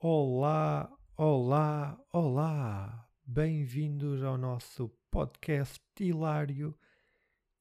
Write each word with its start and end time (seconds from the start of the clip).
Olá, 0.00 0.88
olá, 1.16 2.00
olá! 2.12 3.10
Bem-vindos 3.26 4.22
ao 4.22 4.38
nosso 4.38 4.88
podcast 5.10 5.82
hilário 5.98 6.78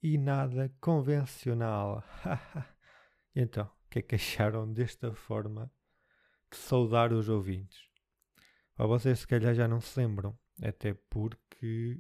e 0.04 0.20
nada 0.20 0.72
convencional. 0.80 2.04
então, 3.36 3.66
o 3.66 3.90
que 3.90 3.98
é 3.98 4.02
que 4.04 4.14
acharam 4.14 4.72
desta 4.72 5.12
forma 5.16 5.74
de 6.52 6.58
saudar 6.58 7.12
os 7.12 7.28
ouvintes? 7.28 7.90
Para 8.76 8.86
vocês, 8.86 9.18
se 9.18 9.28
calhar, 9.28 9.56
já 9.56 9.68
não 9.68 9.82
se 9.82 10.00
lembram, 10.00 10.38
até 10.62 10.94
porque 10.94 12.00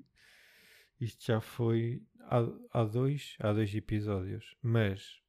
isto 1.01 1.25
já 1.25 1.41
foi 1.41 2.05
há, 2.21 2.81
há, 2.81 2.83
dois, 2.83 3.35
há 3.39 3.53
dois 3.53 3.73
episódios, 3.73 4.55
mas 4.61 5.19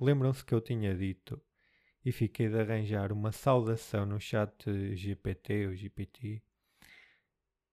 lembram-se 0.00 0.44
que 0.44 0.52
eu 0.52 0.60
tinha 0.60 0.92
dito 0.92 1.40
e 2.06 2.12
fiquei 2.12 2.48
de 2.48 2.56
arranjar 2.60 3.10
uma 3.10 3.32
saudação 3.32 4.06
no 4.06 4.20
chat 4.20 4.64
GPT 4.94 5.66
ou 5.66 5.74
GPT 5.74 6.40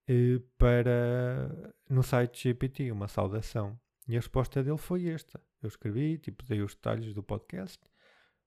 eh, 0.08 0.40
para 0.58 1.72
no 1.88 2.02
site 2.02 2.48
GPT, 2.48 2.90
uma 2.90 3.06
saudação. 3.06 3.78
E 4.08 4.16
a 4.16 4.18
resposta 4.18 4.60
dele 4.60 4.76
foi 4.76 5.06
esta. 5.06 5.40
Eu 5.62 5.68
escrevi, 5.68 6.18
tipo, 6.18 6.44
dei 6.44 6.62
os 6.62 6.74
detalhes 6.74 7.14
do 7.14 7.22
podcast. 7.22 7.78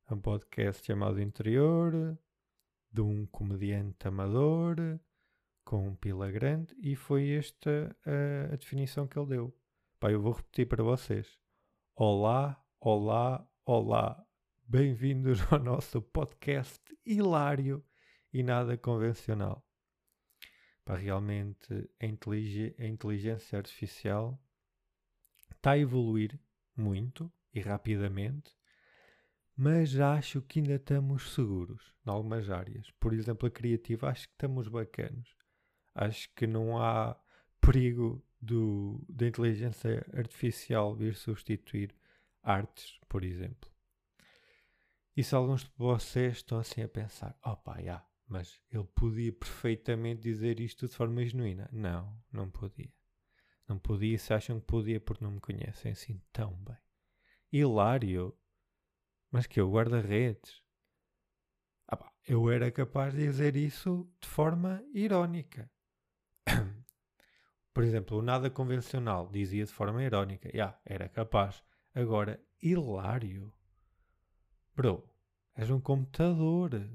É 0.09 0.13
um 0.13 0.19
podcast 0.19 0.85
chamado 0.85 1.21
Interior, 1.21 2.19
de 2.91 2.99
um 2.99 3.25
comediante 3.25 4.09
amador, 4.09 4.75
com 5.63 5.87
um 5.87 5.95
pila 5.95 6.29
grande, 6.29 6.75
e 6.81 6.97
foi 6.97 7.29
esta 7.29 7.95
a, 8.05 8.53
a 8.53 8.57
definição 8.57 9.07
que 9.07 9.17
ele 9.17 9.27
deu. 9.27 9.57
Pá, 10.01 10.11
eu 10.11 10.21
vou 10.21 10.33
repetir 10.33 10.67
para 10.67 10.83
vocês. 10.83 11.39
Olá, 11.95 12.61
olá, 12.81 13.47
olá. 13.65 14.26
Bem-vindos 14.69 15.39
ao 15.49 15.59
nosso 15.59 16.01
podcast 16.01 16.81
hilário 17.05 17.81
e 18.33 18.43
nada 18.43 18.77
convencional. 18.77 19.65
Para 20.83 20.97
realmente 20.97 21.89
a, 22.01 22.05
inteligência 22.05 23.57
artificial 23.57 24.37
está 25.49 25.71
a 25.71 25.77
evoluir 25.77 26.37
muito 26.75 27.31
e 27.53 27.61
rapidamente, 27.61 28.51
mas 29.55 29.97
acho 29.97 30.41
que 30.41 30.59
ainda 30.59 30.75
estamos 30.75 31.33
seguros 31.33 31.95
em 32.05 32.09
algumas 32.09 32.49
áreas. 32.49 32.91
Por 32.99 33.13
exemplo, 33.13 33.47
a 33.47 33.51
criativa, 33.51 34.09
acho 34.09 34.27
que 34.27 34.33
estamos 34.33 34.67
bacanos. 34.67 35.33
Acho 35.95 36.29
que 36.35 36.45
não 36.45 36.77
há 36.77 37.17
perigo 37.61 38.21
do, 38.41 39.01
da 39.07 39.27
inteligência 39.27 40.05
artificial 40.13 40.93
vir 40.93 41.15
substituir 41.15 41.95
artes, 42.43 42.99
por 43.07 43.23
exemplo. 43.23 43.76
E 45.17 45.23
se 45.23 45.33
alguns 45.33 45.63
de 45.63 45.71
vocês 45.75 46.37
estão 46.37 46.59
assim 46.59 46.83
a 46.83 46.87
pensar, 46.87 47.35
opa, 47.43 47.81
já, 47.81 48.07
mas 48.27 48.61
ele 48.71 48.83
podia 48.83 49.33
perfeitamente 49.33 50.21
dizer 50.21 50.59
isto 50.59 50.87
de 50.87 50.93
forma 50.93 51.25
genuína. 51.25 51.67
Não, 51.73 52.15
não 52.31 52.51
podia. 52.51 52.93
Não 53.67 53.79
podia 53.79 54.19
se 54.19 54.31
acham 54.31 54.59
que 54.59 54.67
podia 54.67 55.01
porque 55.01 55.23
não 55.23 55.31
me 55.31 55.39
conhecem 55.39 55.91
assim 55.91 56.21
tão 56.31 56.53
bem. 56.63 56.77
Hilário. 57.51 58.37
Mas 59.31 59.47
que 59.47 59.59
eu 59.59 59.71
guarda-redes. 59.71 60.61
Ah, 61.87 61.97
pá, 61.97 62.13
eu 62.27 62.47
era 62.51 62.69
capaz 62.71 63.15
de 63.15 63.21
dizer 63.21 63.55
isso 63.55 64.07
de 64.21 64.27
forma 64.27 64.83
irónica. 64.93 65.67
Por 67.73 67.83
exemplo, 67.83 68.19
o 68.19 68.21
nada 68.21 68.51
convencional 68.51 69.27
dizia 69.31 69.65
de 69.65 69.73
forma 69.73 70.03
irónica. 70.03 70.47
Já, 70.49 70.53
yeah, 70.53 70.81
era 70.85 71.09
capaz. 71.09 71.63
Agora, 71.95 72.39
hilário. 72.61 73.51
Bro, 74.77 75.03
és 75.55 75.71
um 75.71 75.81
computador. 75.81 76.87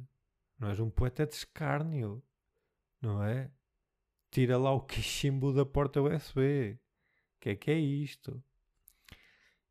Não 0.56 0.68
és 0.68 0.78
um 0.78 0.88
poeta 0.88 1.26
de 1.26 1.34
escárnio. 1.34 2.22
Não 3.00 3.20
é? 3.24 3.50
Tira 4.30 4.56
lá 4.56 4.70
o 4.70 4.82
cachimbo 4.82 5.52
da 5.52 5.66
porta 5.66 6.00
USB. 6.00 6.78
Que 7.40 7.50
é 7.50 7.56
que 7.56 7.72
é 7.72 7.78
isto? 7.80 8.40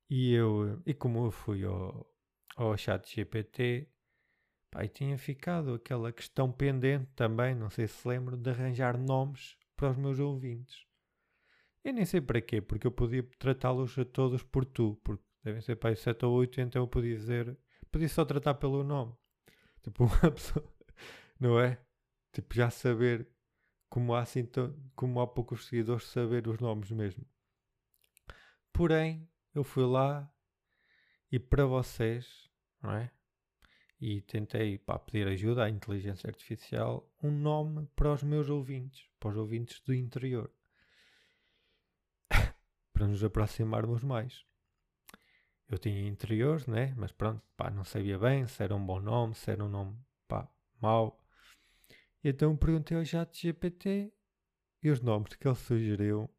E 0.09 0.33
eu, 0.33 0.81
e 0.85 0.93
como 0.93 1.25
eu 1.25 1.31
fui 1.31 1.63
ao, 1.63 2.05
ao 2.57 2.75
chat 2.75 3.15
GPT, 3.15 3.87
pai, 4.69 4.89
tinha 4.89 5.17
ficado 5.17 5.73
aquela 5.73 6.11
questão 6.11 6.51
pendente 6.51 7.09
também, 7.15 7.55
não 7.55 7.69
sei 7.69 7.87
se 7.87 8.05
lembro, 8.05 8.35
de 8.35 8.49
arranjar 8.49 8.97
nomes 8.97 9.55
para 9.73 9.91
os 9.91 9.95
meus 9.95 10.19
ouvintes. 10.19 10.85
Eu 11.81 11.93
nem 11.93 12.03
sei 12.03 12.19
para 12.19 12.41
quê, 12.41 12.59
porque 12.59 12.85
eu 12.85 12.91
podia 12.91 13.23
tratá-los 13.39 13.97
a 13.97 14.03
todos 14.03 14.43
por 14.43 14.65
tu, 14.65 14.99
porque 15.01 15.23
devem 15.41 15.61
ser 15.61 15.77
pai 15.77 15.95
7 15.95 16.25
ou 16.25 16.33
8, 16.33 16.59
então 16.59 16.83
eu 16.83 16.87
podia 16.89 17.15
dizer 17.15 17.57
podia 17.91 18.09
só 18.09 18.23
tratar 18.25 18.55
pelo 18.55 18.83
nome. 18.83 19.15
Tipo, 19.81 20.05
uma 20.05 20.31
pessoa, 20.31 20.65
não 21.39 21.59
é? 21.59 21.77
Tipo, 22.31 22.55
já 22.55 22.69
saber 22.69 23.27
como 23.89 24.13
há, 24.13 24.21
assim, 24.21 24.47
como 24.95 25.19
há 25.19 25.27
poucos 25.27 25.67
seguidores, 25.67 26.05
saber 26.05 26.47
os 26.47 26.59
nomes 26.59 26.91
mesmo. 26.91 27.25
Porém, 28.71 29.29
eu 29.53 29.63
fui 29.63 29.83
lá 29.85 30.33
e 31.31 31.37
para 31.37 31.65
vocês, 31.65 32.49
não 32.81 32.93
é? 32.93 33.11
E 33.99 34.21
tentei 34.21 34.77
pá, 34.77 34.97
pedir 34.97 35.27
ajuda 35.27 35.65
à 35.65 35.69
inteligência 35.69 36.27
artificial, 36.27 37.11
um 37.21 37.29
nome 37.29 37.87
para 37.95 38.13
os 38.13 38.23
meus 38.23 38.49
ouvintes, 38.49 39.07
para 39.19 39.29
os 39.29 39.37
ouvintes 39.37 39.79
do 39.81 39.93
interior. 39.93 40.51
para 42.93 43.07
nos 43.07 43.23
aproximarmos 43.23 44.03
mais 44.03 44.45
eu 45.71 45.79
tinha 45.79 46.07
interiores, 46.07 46.67
né? 46.67 46.93
Mas 46.97 47.11
pronto, 47.13 47.41
pá, 47.55 47.69
não 47.69 47.83
sabia 47.85 48.19
bem 48.19 48.45
se 48.45 48.61
era 48.61 48.75
um 48.75 48.85
bom 48.85 48.99
nome, 48.99 49.33
se 49.33 49.49
era 49.49 49.63
um 49.63 49.69
nome, 49.69 49.97
pá, 50.27 50.47
mau. 50.81 51.17
E 52.23 52.29
então 52.29 52.57
perguntei 52.57 52.97
ao 52.97 53.05
chat 53.05 53.41
GPT 53.41 54.11
e 54.83 54.89
os 54.89 54.99
nomes 54.99 55.33
que 55.35 55.47
ele 55.47 55.55
sugeriu 55.55 56.29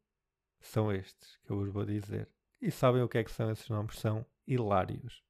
são 0.61 0.91
estes 0.91 1.37
que 1.37 1.51
eu 1.51 1.57
vos 1.57 1.73
vou 1.73 1.83
dizer. 1.83 2.29
E 2.61 2.69
sabem 2.69 3.01
o 3.01 3.09
que 3.09 3.17
é 3.17 3.23
que 3.23 3.31
são 3.31 3.51
esses 3.51 3.67
nomes? 3.69 3.97
São 3.97 4.25
hilários. 4.47 5.23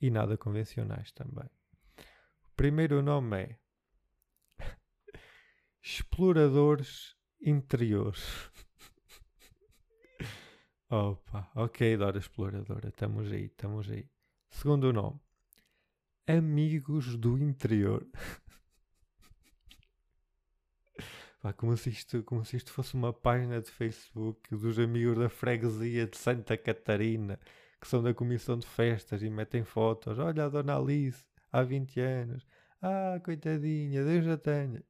E 0.00 0.10
nada 0.10 0.36
convencionais 0.36 1.10
também. 1.12 1.48
O 1.96 2.54
primeiro 2.54 3.02
nome 3.02 3.42
é 3.42 3.58
Exploradores 5.82 7.16
Interiores. 7.40 8.50
Opa, 10.96 11.50
ok, 11.56 11.96
Dora 11.96 12.18
Exploradora, 12.18 12.88
estamos 12.88 13.32
aí, 13.32 13.46
estamos 13.46 13.90
aí. 13.90 14.08
Segundo 14.48 14.92
nome, 14.92 15.18
Amigos 16.24 17.16
do 17.16 17.36
Interior. 17.36 18.06
Pá, 21.42 21.52
como, 21.52 21.76
se 21.76 21.90
isto, 21.90 22.22
como 22.22 22.44
se 22.44 22.58
isto 22.58 22.70
fosse 22.70 22.94
uma 22.94 23.12
página 23.12 23.60
de 23.60 23.72
Facebook 23.72 24.54
dos 24.54 24.78
amigos 24.78 25.18
da 25.18 25.28
freguesia 25.28 26.06
de 26.06 26.16
Santa 26.16 26.56
Catarina, 26.56 27.40
que 27.80 27.88
são 27.88 28.00
da 28.00 28.14
comissão 28.14 28.56
de 28.56 28.68
festas 28.68 29.20
e 29.20 29.28
metem 29.28 29.64
fotos. 29.64 30.16
Olha 30.20 30.44
a 30.44 30.48
Dona 30.48 30.76
Alice, 30.76 31.24
há 31.50 31.64
20 31.64 31.98
anos. 31.98 32.46
Ah, 32.80 33.20
coitadinha, 33.24 34.04
Deus 34.04 34.28
a 34.28 34.36
tenha. 34.36 34.80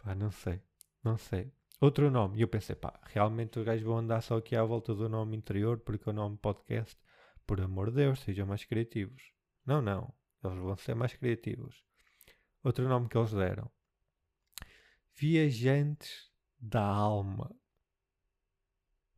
Pá, 0.00 0.14
não 0.14 0.30
sei, 0.30 0.62
não 1.02 1.18
sei 1.18 1.52
outro 1.80 2.10
nome. 2.10 2.38
E 2.38 2.42
eu 2.42 2.48
pensei, 2.48 2.76
pá, 2.76 3.00
realmente 3.04 3.58
os 3.58 3.64
gajos 3.64 3.84
vão 3.84 3.98
andar 3.98 4.20
só 4.22 4.38
aqui 4.38 4.56
à 4.56 4.64
volta 4.64 4.94
do 4.94 5.08
nome 5.08 5.36
interior, 5.36 5.78
porque 5.80 6.08
o 6.10 6.12
nome 6.12 6.36
podcast, 6.36 6.96
por 7.46 7.60
amor 7.60 7.90
de 7.90 7.96
Deus, 7.96 8.20
sejam 8.20 8.46
mais 8.46 8.64
criativos. 8.64 9.32
Não, 9.64 9.82
não. 9.82 10.12
Eles 10.42 10.58
vão 10.58 10.76
ser 10.76 10.94
mais 10.94 11.14
criativos. 11.14 11.84
Outro 12.62 12.88
nome 12.88 13.08
que 13.08 13.16
eles 13.16 13.32
deram. 13.32 13.70
Viajantes 15.14 16.30
da 16.58 16.84
alma. 16.84 17.54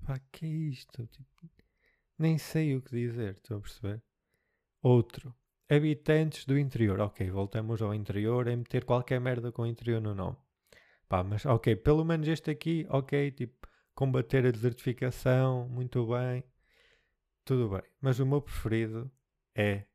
Pá, 0.05 0.19
que 0.33 0.47
é 0.47 0.49
isto? 0.49 1.07
Tipo, 1.07 1.51
nem 2.19 2.39
sei 2.39 2.77
o 2.77 2.83
que 2.83 2.91
dizer, 2.91 3.37
estou 3.37 3.59
a 3.59 3.61
perceber? 3.61 4.03
Outro. 4.83 5.35
Habitantes 5.69 6.45
do 6.45 6.59
interior. 6.59 7.01
Ok, 7.01 7.31
voltamos 7.31 7.81
ao 7.81 7.95
interior 7.95 8.49
em 8.49 8.57
meter 8.57 8.85
qualquer 8.85 9.21
merda 9.21 9.53
com 9.53 9.67
interior 9.67 10.01
no 10.01 10.15
nome. 10.15 10.37
Pá, 11.11 11.25
mas 11.25 11.45
ok, 11.45 11.75
pelo 11.75 12.05
menos 12.05 12.29
este 12.29 12.53
aqui, 12.53 12.87
ok, 12.89 13.33
tipo, 13.33 13.69
combater 13.97 14.47
a 14.47 14.51
desertificação, 14.53 15.69
muito 15.69 16.07
bem, 16.07 16.45
tudo 17.45 17.69
bem. 17.69 17.83
Mas 18.01 18.21
o 18.21 18.27
meu 18.27 18.41
preferido 18.41 19.11
é 19.53 19.87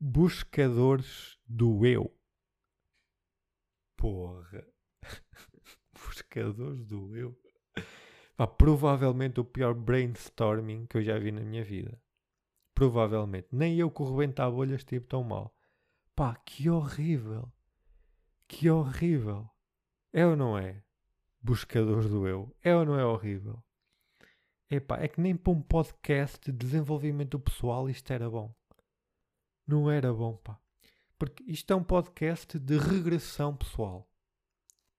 Buscadores 0.00 1.38
do 1.46 1.84
Eu. 1.84 2.10
Porra. 3.98 4.66
Buscadores 5.92 6.86
do 6.86 7.14
Eu. 7.14 7.38
Pá, 8.38 8.46
provavelmente 8.46 9.40
o 9.40 9.44
pior 9.44 9.74
brainstorming 9.74 10.86
que 10.86 10.96
eu 10.96 11.02
já 11.02 11.18
vi 11.18 11.32
na 11.32 11.42
minha 11.42 11.62
vida. 11.62 12.02
Provavelmente. 12.74 13.48
Nem 13.52 13.78
eu 13.78 13.90
que 13.90 14.02
rebentar 14.02 14.50
bolhas 14.50 14.84
tive 14.84 15.04
tão 15.04 15.22
mal. 15.22 15.54
Pá, 16.16 16.34
que 16.34 16.70
horrível. 16.70 17.52
Que 18.50 18.68
horrível. 18.68 19.48
É 20.12 20.26
ou 20.26 20.34
não 20.34 20.58
é? 20.58 20.82
Buscadores 21.40 22.10
do 22.10 22.26
eu. 22.26 22.52
É 22.64 22.74
ou 22.74 22.84
não 22.84 22.98
é 22.98 23.04
horrível? 23.04 23.62
Epá, 24.68 24.98
é 24.98 25.06
que 25.06 25.20
nem 25.20 25.36
para 25.36 25.52
um 25.52 25.62
podcast 25.62 26.50
de 26.50 26.58
desenvolvimento 26.58 27.38
pessoal 27.38 27.88
isto 27.88 28.12
era 28.12 28.28
bom. 28.28 28.52
Não 29.64 29.88
era 29.88 30.12
bom, 30.12 30.36
pá. 30.36 30.60
Porque 31.16 31.44
isto 31.44 31.72
é 31.72 31.76
um 31.76 31.84
podcast 31.84 32.58
de 32.58 32.76
regressão 32.76 33.56
pessoal. 33.56 34.12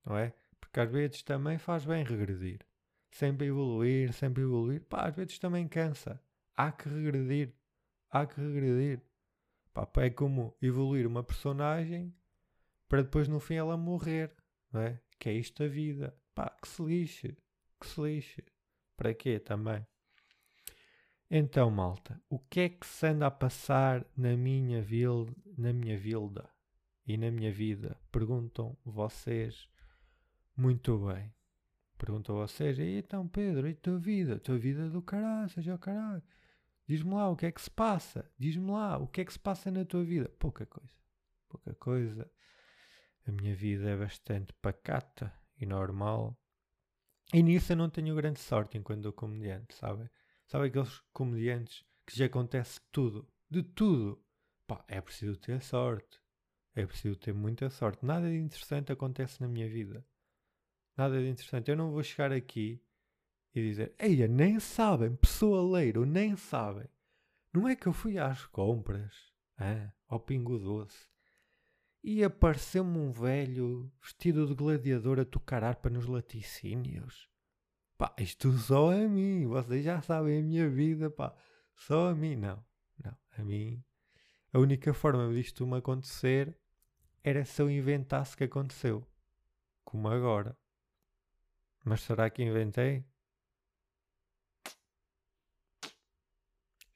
Não 0.06 0.18
é? 0.18 0.34
Porque 0.58 0.80
às 0.80 0.90
vezes 0.90 1.22
também 1.22 1.58
faz 1.58 1.84
bem 1.84 2.06
regredir. 2.06 2.66
Sempre 3.12 3.48
evoluir, 3.48 4.14
sempre 4.14 4.44
evoluir. 4.44 4.82
Pá, 4.86 5.10
às 5.10 5.16
vezes 5.16 5.38
também 5.38 5.68
cansa. 5.68 6.24
Há 6.56 6.72
que 6.72 6.88
regredir. 6.88 7.54
Há 8.10 8.26
que 8.26 8.40
regredir. 8.40 9.02
Pá, 9.74 9.86
é 9.98 10.10
como 10.10 10.56
evoluir 10.62 11.06
uma 11.06 11.22
personagem 11.22 12.16
para 12.92 13.04
depois 13.04 13.30
no 13.30 13.40
fim 13.40 13.54
ela 13.54 13.78
morrer. 13.78 14.36
Não 14.70 14.82
é? 14.82 15.00
Que 15.18 15.30
é 15.30 15.34
isto 15.34 15.64
a 15.64 15.68
vida. 15.68 16.14
Pá, 16.36 16.50
que 16.62 16.68
se 16.68 16.84
lixe. 16.84 17.38
Que 17.80 17.88
se 17.88 18.02
lixe. 18.02 18.44
Para 18.98 19.14
quê 19.14 19.40
também? 19.40 19.88
Então, 21.30 21.72
malta, 21.72 22.22
o 22.30 22.38
que 22.38 22.60
é 22.60 22.68
que 22.70 22.86
se 22.86 23.08
anda 23.08 23.28
a 23.28 23.32
passar 23.32 24.06
na 24.18 24.36
minha, 24.36 24.82
vil, 24.82 25.34
na 25.58 25.72
minha 25.72 25.98
vilda 25.98 26.50
e 27.08 27.16
na 27.16 27.32
minha 27.32 27.50
vida? 27.50 27.98
Perguntam 28.12 28.78
vocês 28.84 29.70
muito 30.54 30.98
bem. 31.08 31.34
Perguntam 31.98 32.36
vocês, 32.36 32.78
e 32.78 32.98
então 32.98 33.26
Pedro, 33.26 33.70
e 33.70 33.74
tua 33.74 34.00
vida? 34.00 34.38
Tua 34.38 34.58
vida 34.58 34.90
do 34.90 35.02
caralho, 35.02 35.50
seja 35.50 35.76
o 35.76 35.80
caralho. 35.80 36.22
Diz-me 36.86 37.14
lá 37.14 37.30
o 37.30 37.38
que 37.38 37.46
é 37.46 37.52
que 37.54 37.62
se 37.62 37.72
passa. 37.72 38.30
Diz-me 38.38 38.70
lá 38.70 38.98
o 38.98 39.08
que 39.08 39.22
é 39.22 39.26
que 39.26 39.32
se 39.32 39.40
passa 39.40 39.72
na 39.72 39.86
tua 39.86 40.04
vida. 40.04 40.28
Pouca 40.38 40.66
coisa. 40.66 40.94
Pouca 41.48 41.74
coisa. 41.76 42.30
A 43.28 43.32
minha 43.32 43.56
vida 43.56 43.90
é 43.90 43.96
bastante 43.96 44.54
pacata 44.62 45.34
e 45.60 45.66
normal. 45.66 46.38
E 47.34 47.42
nisso 47.42 47.72
eu 47.72 47.78
não 47.78 47.90
tenho 47.90 48.16
grande 48.16 48.40
sorte 48.40 48.78
enquanto 48.78 49.06
eu 49.06 49.14
comediante, 49.14 49.76
sabem? 49.76 50.10
Sabe 50.48 50.68
aqueles 50.68 51.00
comediantes 51.14 51.86
que 52.06 52.18
já 52.18 52.26
acontece 52.26 52.82
tudo, 52.92 53.28
de 53.50 53.64
tudo. 53.64 54.22
Pá, 54.68 54.84
é 54.88 55.00
preciso 55.00 55.38
ter 55.38 55.62
sorte. 55.62 56.20
É 56.74 56.86
preciso 56.86 57.18
ter 57.18 57.34
muita 57.34 57.70
sorte. 57.70 58.06
Nada 58.06 58.30
de 58.30 58.38
interessante 58.38 58.92
acontece 58.92 59.40
na 59.42 59.48
minha 59.48 59.70
vida. 59.70 60.06
Nada 60.98 61.20
de 61.20 61.28
interessante. 61.28 61.70
Eu 61.70 61.78
não 61.78 61.92
vou 61.92 62.04
chegar 62.04 62.32
aqui 62.32 62.82
e 63.54 63.62
dizer, 63.62 63.94
eia, 64.00 64.28
nem 64.28 64.60
sabem, 64.60 65.16
pessoa 65.16 65.78
leiro, 65.78 66.06
nem 66.06 66.36
sabem. 66.36 66.88
Não 67.54 67.68
é 67.68 67.76
que 67.76 67.88
eu 67.88 67.94
fui 67.94 68.18
às 68.18 68.46
compras, 68.46 69.14
ah, 69.58 69.92
ao 70.08 70.20
Pingo 70.20 70.58
Doce, 70.58 71.11
e 72.04 72.24
apareceu-me 72.24 72.98
um 72.98 73.12
velho 73.12 73.92
vestido 74.02 74.48
de 74.48 74.56
gladiador 74.56 75.20
a 75.20 75.26
tocar 75.26 75.64
harpa 75.64 75.90
nos 75.90 76.08
laticínios. 76.08 77.30
Pá, 77.98 78.16
isto 78.18 78.52
só 78.58 78.92
a 78.92 79.08
mim. 79.08 79.46
Vocês 79.46 79.86
já 79.86 80.02
sabem 80.02 80.40
a 80.40 80.42
minha 80.42 80.68
vida, 80.68 81.10
pá. 81.12 81.36
Só 81.76 82.10
a 82.10 82.16
mim, 82.16 82.36
não. 82.36 82.66
Não, 83.04 83.16
a 83.38 83.44
mim. 83.44 83.84
A 84.52 84.58
única 84.58 84.94
forma 84.94 85.32
disto 85.32 85.68
me 85.68 85.78
acontecer 85.78 86.58
era 87.24 87.46
se 87.46 87.62
eu 87.62 87.70
inventasse 87.70 88.36
que 88.36 88.46
aconteceu. 88.46 89.08
Como 89.84 90.08
agora. 90.08 90.58
Mas 91.86 92.02
será 92.02 92.30
que 92.30 92.44
inventei? 92.44 93.06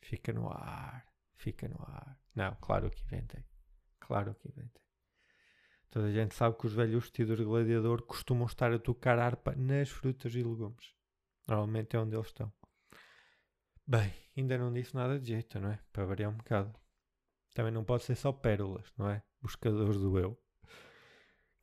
Fica 0.02 0.34
no 0.34 0.50
ar. 0.50 1.06
Fica 1.36 1.68
no 1.68 1.78
ar. 1.81 2.19
Não, 2.34 2.56
claro 2.56 2.90
que 2.90 3.04
inventei. 3.04 3.46
Claro 4.00 4.34
que 4.36 4.48
inventei. 4.48 4.84
Toda 5.95 6.07
a 6.07 6.12
gente 6.12 6.36
sabe 6.36 6.57
que 6.57 6.68
os 6.68 6.74
velhos 6.74 7.03
vestidos 7.03 7.38
de 7.38 7.45
gladiador 7.45 8.01
costumam 8.01 8.47
estar 8.47 8.69
a 8.74 8.77
tocar 8.77 9.18
harpa 9.18 9.56
nas 9.56 9.89
frutas 9.89 10.36
e 10.36 10.44
legumes. 10.44 10.94
Normalmente 11.47 11.95
é 11.95 12.00
onde 12.00 12.13
eles 12.13 12.27
estão. 12.27 12.51
Bem, 13.88 14.13
ainda 14.36 14.57
não 14.57 14.74
disse 14.74 14.94
nada 14.94 15.18
de 15.18 15.30
jeito, 15.30 15.57
não 15.57 15.69
é? 15.69 15.80
Para 15.94 16.03
variar 16.03 16.30
um 16.30 16.36
bocado. 16.36 16.77
Também 17.53 17.71
não 17.71 17.86
pode 17.86 18.03
ser 18.03 18.15
só 18.15 18.33
pérolas, 18.33 18.92
não 18.97 19.09
é? 19.09 19.24
Buscadores 19.42 19.97
do 19.97 20.19
eu. 20.19 20.31
O 20.31 20.38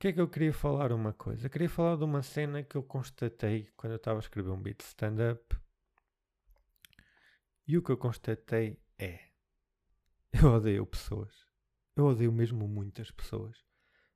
que 0.01 0.09
é 0.09 0.13
que 0.15 0.21
eu 0.23 0.31
queria 0.31 0.55
falar 0.55 0.93
uma 0.93 1.13
coisa? 1.13 1.45
Eu 1.45 1.51
queria 1.51 1.69
falar 1.69 1.99
de 1.99 2.05
uma 2.05 2.23
cena 2.23 2.63
que 2.63 2.77
eu 2.77 2.83
constatei 2.83 3.69
quando 3.77 3.93
eu 3.93 3.97
estava 3.99 4.19
a 4.19 4.21
escrever 4.21 4.49
um 4.49 4.63
beat 4.63 4.81
stand-up. 4.81 5.55
E 7.69 7.77
o 7.77 7.83
que 7.83 7.93
eu 7.93 7.99
constatei 7.99 8.81
é... 8.99 9.29
Eu 10.33 10.55
odeio 10.55 10.87
pessoas. 10.87 11.47
Eu 11.95 12.07
odeio 12.07 12.33
mesmo 12.33 12.67
muitas 12.67 13.11
pessoas. 13.11 13.71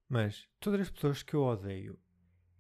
Mas 0.09 0.49
todas 0.61 0.83
as 0.83 0.91
pessoas 0.91 1.23
que 1.23 1.35
eu 1.35 1.43
odeio 1.43 1.99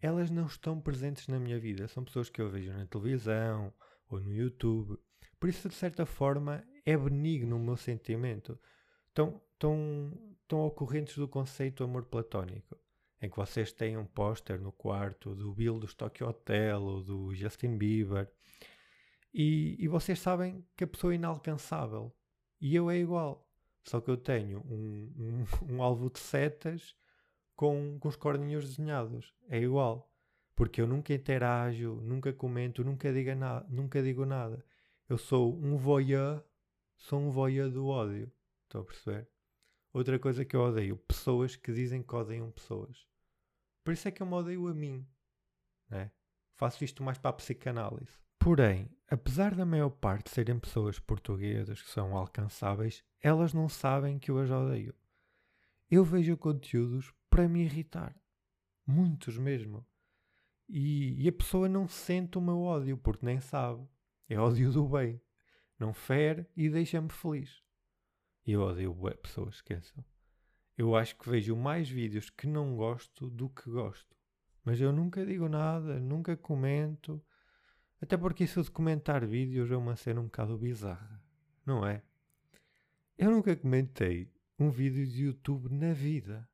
elas 0.00 0.30
não 0.30 0.46
estão 0.46 0.80
presentes 0.80 1.26
na 1.26 1.38
minha 1.38 1.58
vida. 1.58 1.88
São 1.88 2.04
pessoas 2.04 2.28
que 2.28 2.40
eu 2.40 2.48
vejo 2.48 2.72
na 2.72 2.86
televisão 2.86 3.72
ou 4.08 4.20
no 4.20 4.32
YouTube. 4.32 4.98
Por 5.40 5.48
isso, 5.48 5.68
de 5.68 5.74
certa 5.74 6.06
forma, 6.06 6.62
é 6.84 6.96
benigno 6.96 7.56
o 7.56 7.58
meu 7.58 7.76
sentimento. 7.76 8.58
Estão, 9.08 9.40
estão, 9.52 10.12
estão 10.42 10.60
ocorrentes 10.66 11.16
do 11.16 11.26
conceito 11.26 11.82
amor 11.82 12.04
platónico, 12.04 12.78
em 13.20 13.28
que 13.28 13.36
vocês 13.36 13.72
têm 13.72 13.96
um 13.96 14.06
póster 14.06 14.60
no 14.60 14.70
quarto 14.70 15.34
do 15.34 15.52
Bill 15.52 15.78
do 15.78 15.92
Tokyo 15.92 16.28
Hotel 16.28 16.82
ou 16.82 17.02
do 17.02 17.34
Justin 17.34 17.76
Bieber 17.76 18.30
e, 19.38 19.76
e 19.78 19.86
vocês 19.86 20.18
sabem 20.18 20.64
que 20.74 20.84
a 20.84 20.86
pessoa 20.86 21.12
é 21.12 21.16
inalcançável. 21.16 22.10
E 22.58 22.74
eu 22.74 22.90
é 22.90 22.96
igual. 22.96 23.46
Só 23.84 24.00
que 24.00 24.10
eu 24.10 24.16
tenho 24.16 24.60
um, 24.60 25.12
um, 25.18 25.44
um 25.74 25.82
alvo 25.82 26.10
de 26.10 26.18
setas 26.18 26.96
com, 27.56 27.98
com 27.98 28.08
os 28.08 28.14
corninhos 28.14 28.68
desenhados. 28.68 29.34
É 29.48 29.58
igual. 29.58 30.12
Porque 30.54 30.80
eu 30.80 30.86
nunca 30.86 31.12
interajo, 31.12 32.00
nunca 32.02 32.32
comento, 32.32 32.84
nunca 32.84 33.12
digo, 33.12 33.34
na, 33.34 33.64
nunca 33.68 34.02
digo 34.02 34.24
nada. 34.24 34.64
Eu 35.08 35.18
sou 35.18 35.54
um 35.54 35.76
voyeur, 35.76 36.42
sou 36.96 37.20
um 37.20 37.30
voyeur 37.30 37.70
do 37.70 37.86
ódio. 37.86 38.30
Estão 38.64 38.82
a 38.82 38.84
perceber? 38.84 39.28
Outra 39.92 40.18
coisa 40.18 40.44
que 40.44 40.54
eu 40.54 40.60
odeio, 40.60 40.96
pessoas 40.96 41.56
que 41.56 41.72
dizem 41.72 42.02
que 42.02 42.14
odeiam 42.14 42.50
pessoas. 42.50 43.06
Por 43.82 43.92
isso 43.92 44.06
é 44.08 44.10
que 44.10 44.22
eu 44.22 44.26
me 44.26 44.34
odeio 44.34 44.66
a 44.68 44.74
mim. 44.74 45.06
Né? 45.88 46.10
Faço 46.54 46.84
isto 46.84 47.02
mais 47.02 47.18
para 47.18 47.30
a 47.30 47.34
psicanálise. 47.34 48.18
Porém, 48.38 48.90
apesar 49.08 49.54
da 49.54 49.64
maior 49.64 49.90
parte 49.90 50.30
serem 50.30 50.58
pessoas 50.58 50.98
portuguesas 50.98 51.82
que 51.82 51.90
são 51.90 52.16
alcançáveis, 52.16 53.04
elas 53.20 53.52
não 53.52 53.68
sabem 53.68 54.18
que 54.18 54.30
eu 54.30 54.38
as 54.38 54.50
odeio. 54.50 54.94
Eu 55.90 56.04
vejo 56.04 56.36
conteúdos 56.36 57.12
para 57.36 57.50
me 57.50 57.62
irritar. 57.62 58.18
Muitos 58.86 59.36
mesmo. 59.36 59.86
E, 60.66 61.22
e, 61.22 61.28
a 61.28 61.32
pessoa 61.32 61.68
não 61.68 61.86
sente 61.86 62.38
o 62.38 62.40
meu 62.40 62.62
ódio, 62.62 62.96
porque 62.96 63.26
nem 63.26 63.42
sabe. 63.42 63.86
É 64.26 64.38
ódio 64.40 64.72
do 64.72 64.88
bem. 64.88 65.20
Não 65.78 65.92
fere 65.92 66.46
e 66.56 66.70
deixa-me 66.70 67.10
feliz. 67.10 67.62
Eu 68.46 68.62
odeio 68.62 68.96
pessoas, 69.20 69.56
esqueçam. 69.56 70.02
Eu 70.78 70.96
acho 70.96 71.14
que 71.18 71.28
vejo 71.28 71.54
mais 71.54 71.90
vídeos 71.90 72.30
que 72.30 72.46
não 72.46 72.74
gosto 72.74 73.28
do 73.28 73.50
que 73.50 73.68
gosto. 73.68 74.16
Mas 74.64 74.80
eu 74.80 74.90
nunca 74.90 75.26
digo 75.26 75.46
nada, 75.46 76.00
nunca 76.00 76.38
comento. 76.38 77.22
Até 78.00 78.16
porque 78.16 78.44
isso 78.44 78.62
de 78.62 78.70
comentar 78.70 79.26
vídeos 79.26 79.70
é 79.70 79.76
uma 79.76 79.94
cena 79.94 80.22
um 80.22 80.24
bocado 80.24 80.56
bizarra. 80.56 81.22
Não 81.66 81.86
é? 81.86 82.02
Eu 83.18 83.30
nunca 83.30 83.54
comentei 83.54 84.32
um 84.58 84.70
vídeo 84.70 85.06
de 85.06 85.24
YouTube 85.24 85.68
na 85.68 85.92
vida. 85.92 86.48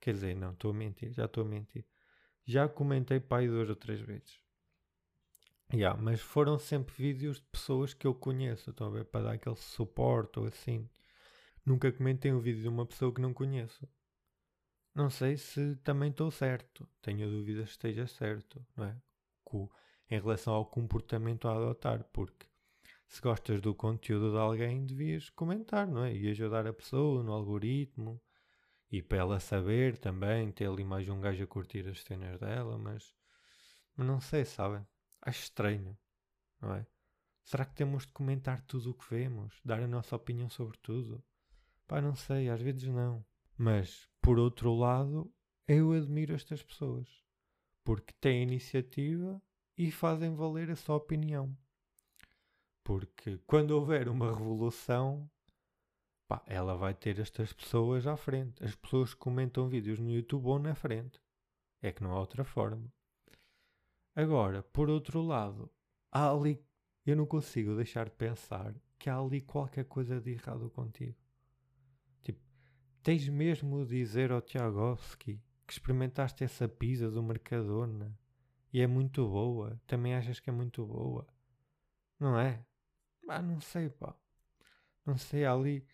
Quer 0.00 0.14
dizer, 0.14 0.36
não, 0.36 0.52
estou 0.52 0.70
a 0.70 0.74
mentir, 0.74 1.12
já 1.12 1.24
estou 1.24 1.44
a 1.44 1.46
mentir. 1.46 1.84
Já 2.44 2.68
comentei 2.68 3.20
pai 3.20 3.46
duas 3.46 3.68
ou 3.68 3.76
três 3.76 4.00
vezes. 4.00 4.40
Yeah, 5.72 6.00
mas 6.00 6.20
foram 6.20 6.58
sempre 6.58 6.94
vídeos 6.96 7.36
de 7.36 7.46
pessoas 7.46 7.92
que 7.92 8.06
eu 8.06 8.14
conheço, 8.14 8.70
estão 8.70 8.86
a 8.86 8.90
ver, 8.90 9.04
para 9.04 9.24
dar 9.24 9.32
aquele 9.32 9.56
suporte 9.56 10.38
ou 10.38 10.46
assim. 10.46 10.88
Nunca 11.64 11.92
comentei 11.92 12.32
um 12.32 12.40
vídeo 12.40 12.62
de 12.62 12.68
uma 12.68 12.86
pessoa 12.86 13.12
que 13.12 13.20
não 13.20 13.34
conheço. 13.34 13.86
Não 14.94 15.10
sei 15.10 15.36
se 15.36 15.76
também 15.76 16.10
estou 16.10 16.30
certo. 16.30 16.88
Tenho 17.02 17.28
dúvidas 17.28 17.66
se 17.66 17.72
esteja 17.72 18.06
certo, 18.06 18.64
não 18.74 18.86
é? 18.86 18.96
em 20.10 20.20
relação 20.20 20.54
ao 20.54 20.66
comportamento 20.66 21.48
a 21.48 21.54
adotar, 21.54 22.04
porque 22.12 22.46
se 23.06 23.20
gostas 23.20 23.60
do 23.60 23.74
conteúdo 23.74 24.30
de 24.32 24.38
alguém, 24.38 24.84
devias 24.84 25.30
comentar, 25.30 25.86
não 25.86 26.04
é? 26.04 26.14
E 26.14 26.30
ajudar 26.30 26.66
a 26.66 26.72
pessoa 26.72 27.22
no 27.22 27.32
algoritmo 27.32 28.20
e 28.90 29.02
para 29.02 29.18
ela 29.18 29.40
saber 29.40 29.98
também, 29.98 30.50
ter 30.50 30.66
ali 30.66 30.84
mais 30.84 31.08
um 31.08 31.20
gajo 31.20 31.44
a 31.44 31.46
curtir 31.46 31.86
as 31.88 32.02
cenas 32.02 32.38
dela, 32.40 32.78
mas, 32.78 33.14
não 33.96 34.20
sei, 34.20 34.44
sabem? 34.44 34.86
Acho 35.20 35.42
estranho, 35.42 35.96
não 36.60 36.74
é? 36.74 36.86
Será 37.44 37.64
que 37.64 37.74
temos 37.74 38.06
de 38.06 38.12
comentar 38.12 38.60
tudo 38.62 38.90
o 38.90 38.94
que 38.94 39.08
vemos? 39.10 39.60
Dar 39.64 39.80
a 39.82 39.86
nossa 39.86 40.16
opinião 40.16 40.48
sobre 40.48 40.76
tudo? 40.78 41.22
Pá, 41.86 42.00
não 42.00 42.14
sei, 42.14 42.48
às 42.48 42.60
vezes 42.60 42.88
não. 42.88 43.24
Mas, 43.56 44.08
por 44.20 44.38
outro 44.38 44.74
lado, 44.74 45.32
eu 45.66 45.92
admiro 45.92 46.34
estas 46.34 46.62
pessoas. 46.62 47.08
Porque 47.82 48.12
têm 48.20 48.42
iniciativa 48.42 49.42
e 49.76 49.90
fazem 49.90 50.34
valer 50.34 50.70
a 50.70 50.76
sua 50.76 50.96
opinião. 50.96 51.56
Porque 52.84 53.38
quando 53.46 53.72
houver 53.72 54.08
uma 54.08 54.32
revolução, 54.32 55.30
pá, 56.28 56.42
ela 56.46 56.76
vai 56.76 56.94
ter 56.94 57.18
estas 57.18 57.52
pessoas 57.54 58.06
à 58.06 58.16
frente. 58.16 58.62
As 58.62 58.76
pessoas 58.76 59.14
que 59.14 59.20
comentam 59.20 59.66
vídeos 59.66 59.98
no 59.98 60.10
YouTube 60.10 60.44
vão 60.44 60.58
na 60.58 60.74
frente. 60.74 61.18
É 61.80 61.90
que 61.90 62.02
não 62.02 62.12
há 62.12 62.20
outra 62.20 62.44
forma. 62.44 62.92
Agora, 64.14 64.62
por 64.62 64.90
outro 64.90 65.22
lado, 65.22 65.72
há 66.12 66.30
ali. 66.30 66.62
Eu 67.06 67.16
não 67.16 67.24
consigo 67.24 67.74
deixar 67.74 68.04
de 68.04 68.14
pensar 68.14 68.74
que 68.98 69.08
há 69.08 69.18
ali 69.18 69.40
qualquer 69.40 69.86
coisa 69.86 70.20
de 70.20 70.32
errado 70.32 70.68
contigo. 70.70 71.16
Tipo, 72.22 72.40
tens 73.02 73.26
mesmo 73.28 73.86
de 73.86 73.96
dizer 73.96 74.30
ao 74.30 74.42
Tiagovski 74.42 75.42
que 75.66 75.72
experimentaste 75.72 76.44
essa 76.44 76.68
pizza 76.68 77.10
do 77.10 77.22
Mercadona 77.22 78.18
e 78.70 78.82
é 78.82 78.86
muito 78.86 79.26
boa. 79.26 79.80
Também 79.86 80.14
achas 80.14 80.40
que 80.40 80.50
é 80.50 80.52
muito 80.52 80.84
boa? 80.84 81.26
Não 82.20 82.38
é? 82.38 82.62
Ah, 83.28 83.40
não 83.40 83.60
sei, 83.60 83.88
pá. 83.88 84.14
Não 85.06 85.16
sei, 85.16 85.46
ali 85.46 85.86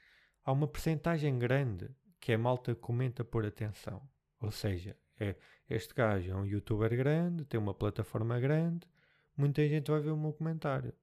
há 0.45 0.53
uma 0.53 0.69
percentagem 0.69 1.39
grande 1.39 1.91
que 2.21 2.33
é 2.33 2.37
malta 2.37 2.75
comenta 2.75 3.25
por 3.25 3.45
atenção. 3.45 4.07
Ou 4.41 4.51
seja, 4.51 4.97
é, 5.19 5.37
este 5.69 5.95
gajo 5.95 6.31
é 6.31 6.35
um 6.35 6.47
youtuber 6.47 6.95
grande, 6.97 7.45
tem 7.45 7.59
uma 7.59 7.75
plataforma 7.75 8.39
grande, 8.39 8.87
muita 9.37 9.67
gente 9.69 9.91
vai 9.91 10.01
ver 10.01 10.11
o 10.11 10.17
meu 10.17 10.33
comentário. 10.33 10.95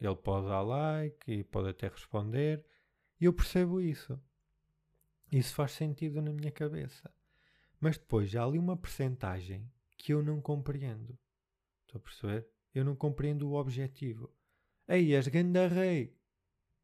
Ele 0.00 0.16
pode 0.16 0.48
dar 0.48 0.62
like 0.62 1.32
e 1.32 1.44
pode 1.44 1.70
até 1.70 1.88
responder, 1.88 2.64
e 3.20 3.24
eu 3.24 3.32
percebo 3.32 3.80
isso. 3.80 4.20
Isso 5.32 5.54
faz 5.54 5.72
sentido 5.72 6.20
na 6.20 6.32
minha 6.32 6.52
cabeça. 6.52 7.12
Mas 7.80 7.98
depois 7.98 8.34
há 8.36 8.44
ali 8.44 8.58
uma 8.58 8.76
percentagem 8.76 9.70
que 9.96 10.12
eu 10.12 10.22
não 10.22 10.40
compreendo. 10.40 11.18
Estou 11.82 11.98
a 11.98 12.02
perceber? 12.02 12.46
Eu 12.74 12.84
não 12.84 12.94
compreendo 12.94 13.48
o 13.48 13.54
objetivo. 13.54 14.32
Ei, 14.86 15.14
és 15.14 15.26
ganda 15.28 15.66
rei. 15.66 16.14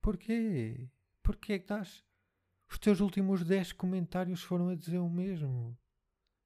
Porquê? 0.00 0.88
Porquê 1.22 1.58
que 1.58 1.64
estás... 1.64 2.04
Os 2.70 2.78
teus 2.78 3.00
últimos 3.00 3.44
10 3.44 3.72
comentários 3.72 4.42
foram 4.42 4.68
a 4.68 4.74
dizer 4.74 4.98
o 4.98 5.08
mesmo. 5.08 5.76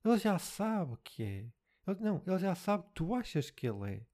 Ele 0.04 0.18
já 0.18 0.38
sabe 0.38 0.96
que 1.04 1.22
é. 1.22 1.52
Ele, 1.86 2.00
não, 2.00 2.22
ele 2.26 2.38
já 2.38 2.54
sabe 2.54 2.84
que 2.84 2.94
tu 2.94 3.14
achas 3.14 3.48
que 3.48 3.68
ele 3.68 3.94
é. 3.94 4.06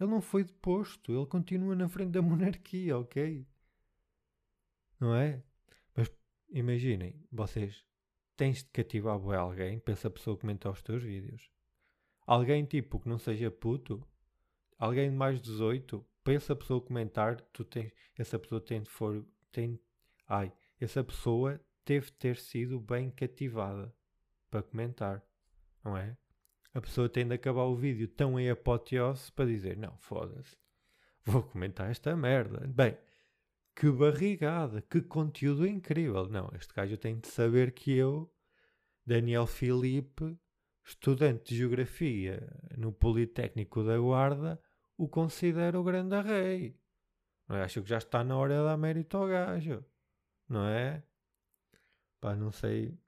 Ele 0.00 0.10
não 0.10 0.20
foi 0.20 0.42
deposto. 0.42 1.12
Ele 1.12 1.26
continua 1.26 1.76
na 1.76 1.88
frente 1.88 2.10
da 2.10 2.20
monarquia, 2.20 2.98
ok? 2.98 3.46
Não 4.98 5.14
é? 5.14 5.42
Mas 5.94 6.10
imaginem, 6.50 7.24
vocês 7.30 7.84
tens 8.36 8.58
de 8.64 8.70
cativar 8.70 9.20
alguém 9.38 9.78
para 9.78 9.92
essa 9.92 10.10
pessoa 10.10 10.36
comentar 10.36 10.72
os 10.72 10.82
teus 10.82 11.02
vídeos. 11.02 11.50
Alguém 12.26 12.64
tipo 12.64 12.98
que 12.98 13.08
não 13.08 13.18
seja 13.18 13.50
puto, 13.50 14.04
alguém 14.78 15.10
de 15.10 15.16
mais 15.16 15.40
de 15.40 15.50
18, 15.50 16.04
para 16.22 16.34
essa 16.34 16.54
pessoa 16.54 16.80
comentar, 16.80 17.40
tu 17.52 17.64
tens, 17.64 17.92
essa 18.16 18.38
pessoa 18.38 18.60
tem 18.60 18.82
de 18.82 18.88
for, 18.88 19.24
tem, 19.52 19.80
ai, 20.26 20.52
essa 20.80 21.04
pessoa 21.04 21.60
teve 21.84 22.06
de 22.06 22.12
ter 22.14 22.36
sido 22.36 22.80
bem 22.80 23.10
cativada 23.10 23.94
para 24.50 24.62
comentar, 24.62 25.22
não 25.84 25.96
é? 25.96 26.16
A 26.74 26.80
pessoa 26.80 27.08
tem 27.08 27.26
de 27.26 27.34
acabar 27.34 27.64
o 27.64 27.76
vídeo 27.76 28.08
tão 28.08 28.40
em 28.40 28.48
apoteose 28.48 29.30
para 29.32 29.46
dizer, 29.46 29.76
não, 29.76 29.96
foda-se, 29.98 30.56
vou 31.24 31.42
comentar 31.42 31.90
esta 31.90 32.16
merda. 32.16 32.66
Bem, 32.66 32.96
que 33.74 33.90
barrigada, 33.90 34.80
que 34.82 35.00
conteúdo 35.00 35.66
incrível. 35.66 36.28
Não, 36.28 36.50
este 36.54 36.72
gajo 36.74 36.96
tem 36.96 37.18
de 37.18 37.28
saber 37.28 37.72
que 37.72 37.92
eu, 37.92 38.32
Daniel 39.04 39.46
Filipe, 39.46 40.38
estudante 40.84 41.50
de 41.50 41.58
Geografia 41.58 42.46
no 42.76 42.92
Politécnico 42.92 43.84
da 43.84 43.98
Guarda, 43.98 44.60
o 44.96 45.08
considero 45.08 45.80
o 45.80 45.84
grande 45.84 46.20
rei. 46.20 46.76
Não 47.52 47.58
é? 47.58 47.64
Acho 47.64 47.82
que 47.82 47.88
já 47.90 47.98
está 47.98 48.24
na 48.24 48.34
hora 48.34 48.56
de 48.56 48.64
dar 48.64 48.78
mérito 48.78 49.14
ao 49.14 49.28
gajo. 49.28 49.84
Não 50.48 50.66
é? 50.66 51.02
Pá, 52.18 52.34
não 52.34 52.50
sei. 52.50 52.98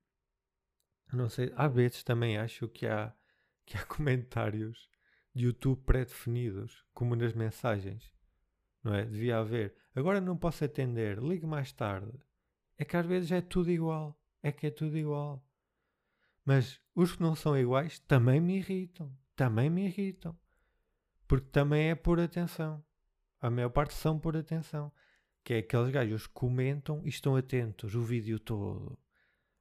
Não 1.10 1.30
sei. 1.30 1.50
Às 1.56 1.72
vezes 1.72 2.04
também 2.04 2.36
acho 2.36 2.68
que 2.68 2.86
há, 2.86 3.10
que 3.64 3.78
há 3.78 3.86
comentários 3.86 4.90
de 5.34 5.46
YouTube 5.46 5.80
pré-definidos, 5.86 6.84
como 6.92 7.16
nas 7.16 7.32
mensagens. 7.32 8.12
Não 8.82 8.94
é? 8.94 9.06
Devia 9.06 9.38
haver. 9.38 9.74
Agora 9.94 10.20
não 10.20 10.36
posso 10.36 10.62
atender, 10.62 11.22
ligue 11.22 11.46
mais 11.46 11.72
tarde. 11.72 12.12
É 12.76 12.84
que 12.84 12.98
às 12.98 13.06
vezes 13.06 13.32
é 13.32 13.40
tudo 13.40 13.70
igual. 13.70 14.14
É 14.42 14.52
que 14.52 14.66
é 14.66 14.70
tudo 14.70 14.98
igual. 14.98 15.42
Mas 16.44 16.78
os 16.94 17.16
que 17.16 17.22
não 17.22 17.34
são 17.34 17.58
iguais 17.58 17.98
também 18.00 18.42
me 18.42 18.58
irritam. 18.58 19.10
Também 19.34 19.70
me 19.70 19.86
irritam. 19.86 20.38
Porque 21.26 21.48
também 21.48 21.88
é 21.88 21.94
por 21.94 22.20
atenção. 22.20 22.84
A 23.44 23.50
maior 23.50 23.68
parte 23.68 23.92
são 23.92 24.18
por 24.18 24.34
atenção. 24.38 24.90
Que 25.44 25.52
é 25.52 25.58
aqueles 25.58 25.90
gajos 25.90 26.26
que 26.26 26.32
comentam 26.32 27.02
e 27.04 27.10
estão 27.10 27.36
atentos 27.36 27.94
o 27.94 28.00
vídeo 28.00 28.38
todo. 28.38 28.98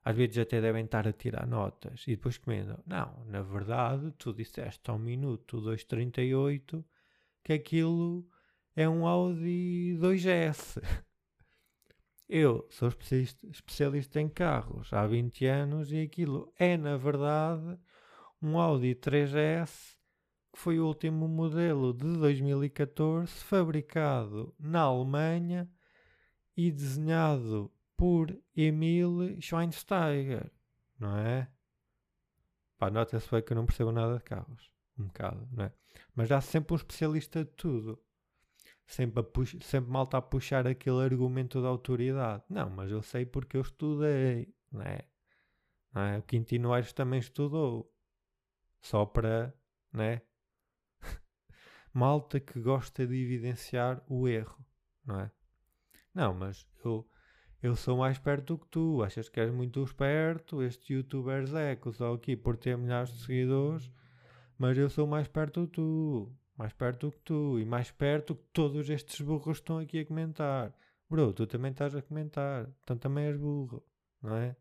Às 0.05 0.15
vezes 0.15 0.37
até 0.37 0.61
devem 0.61 0.85
estar 0.85 1.05
a 1.05 1.11
tirar 1.11 1.45
notas. 1.45 2.05
E 2.07 2.11
depois 2.11 2.37
comentam. 2.37 2.81
Não, 2.87 3.25
na 3.25 3.41
verdade, 3.41 4.13
tu 4.17 4.33
disseste 4.33 4.89
a 4.89 4.93
um 4.93 4.97
minuto 4.97 5.61
2.38 5.61 6.81
que 7.43 7.51
aquilo 7.51 8.25
é 8.73 8.87
um 8.87 9.05
Audi 9.05 9.97
2S. 9.99 10.81
Eu 12.29 12.65
sou 12.69 12.87
especialista, 12.87 13.47
especialista 13.47 14.21
em 14.21 14.29
carros 14.29 14.93
há 14.93 15.05
20 15.05 15.45
anos 15.45 15.91
e 15.91 15.99
aquilo 15.99 16.53
é, 16.57 16.77
na 16.77 16.95
verdade, 16.95 17.77
um 18.41 18.57
Audi 18.57 18.95
3S 18.95 19.97
que 20.53 20.59
foi 20.59 20.79
o 20.79 20.85
último 20.85 21.27
modelo 21.27 21.93
de 21.93 22.13
2014, 22.17 23.27
fabricado 23.43 24.55
na 24.59 24.81
Alemanha 24.81 25.69
e 26.55 26.71
desenhado 26.71 27.71
por 27.97 28.33
Emil 28.55 29.41
Schweinsteiger, 29.41 30.51
não 30.99 31.17
é? 31.17 31.49
Pá, 32.77 32.89
nota-se 32.89 33.29
bem 33.29 33.41
que 33.41 33.51
eu 33.51 33.57
não 33.57 33.65
percebo 33.65 33.91
nada 33.91 34.17
de 34.17 34.23
carros, 34.23 34.71
um 34.97 35.07
bocado, 35.07 35.47
não 35.51 35.65
é? 35.65 35.73
Mas 36.15 36.31
há 36.31 36.39
sempre 36.39 36.73
um 36.73 36.77
especialista 36.77 37.43
de 37.43 37.51
tudo 37.51 37.99
sempre, 38.85 39.21
a 39.21 39.63
sempre 39.63 39.91
mal 39.91 40.03
está 40.03 40.17
a 40.17 40.21
puxar 40.21 40.67
aquele 40.67 41.03
argumento 41.03 41.61
da 41.61 41.67
autoridade. 41.67 42.43
Não, 42.49 42.69
mas 42.69 42.91
eu 42.91 43.01
sei 43.01 43.25
porque 43.25 43.57
eu 43.57 43.61
estudei, 43.61 44.53
não 44.71 44.81
é? 44.81 45.07
Não 45.93 46.01
é? 46.01 46.17
O 46.19 46.23
Quintino 46.23 46.73
Aires 46.73 46.93
também 46.93 47.19
estudou. 47.19 47.91
Só 48.81 49.05
para, 49.05 49.53
não 49.91 50.03
é? 50.03 50.21
Malta 51.93 52.39
que 52.39 52.59
gosta 52.59 53.05
de 53.05 53.15
evidenciar 53.15 54.03
o 54.09 54.27
erro, 54.27 54.65
não 55.05 55.19
é? 55.19 55.31
Não, 56.13 56.33
mas 56.33 56.67
eu, 56.83 57.07
eu 57.61 57.75
sou 57.75 57.97
mais 57.97 58.17
esperto 58.17 58.55
do 58.55 58.59
que 58.59 58.67
tu. 58.67 59.03
Achas 59.03 59.29
que 59.29 59.39
és 59.39 59.51
muito 59.51 59.83
esperto? 59.83 60.61
Este 60.63 60.93
youtuber 60.93 61.45
Zeco 61.45 61.91
só 61.93 62.13
aqui 62.13 62.35
por 62.35 62.57
ter 62.57 62.77
milhares 62.77 63.13
de 63.13 63.19
seguidores. 63.19 63.91
Mas 64.57 64.77
eu 64.77 64.89
sou 64.89 65.05
mais 65.07 65.25
esperto 65.25 65.61
do 65.61 65.67
que 65.67 65.73
tu 65.73 66.35
mais 66.57 66.73
perto 66.73 67.07
do 67.07 67.11
que 67.11 67.19
tu 67.19 67.59
e 67.59 67.65
mais 67.65 67.91
perto 67.91 68.35
que 68.35 68.45
todos 68.53 68.89
estes 68.89 69.19
burros 69.21 69.57
estão 69.57 69.79
aqui 69.79 69.99
a 69.99 70.05
comentar. 70.05 70.73
Bro, 71.09 71.33
tu 71.33 71.47
também 71.47 71.71
estás 71.71 71.95
a 71.95 72.01
comentar, 72.01 72.69
então 72.83 72.97
também 72.97 73.25
és 73.25 73.37
burro, 73.37 73.83
não 74.21 74.35
é? 74.35 74.55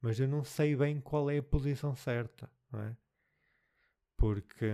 Mas 0.00 0.18
eu 0.18 0.28
não 0.28 0.44
sei 0.44 0.74
bem 0.74 1.00
qual 1.00 1.30
é 1.30 1.38
a 1.38 1.42
posição 1.42 1.94
certa, 1.94 2.50
não 2.72 2.80
é? 2.80 2.96
Porque. 4.16 4.66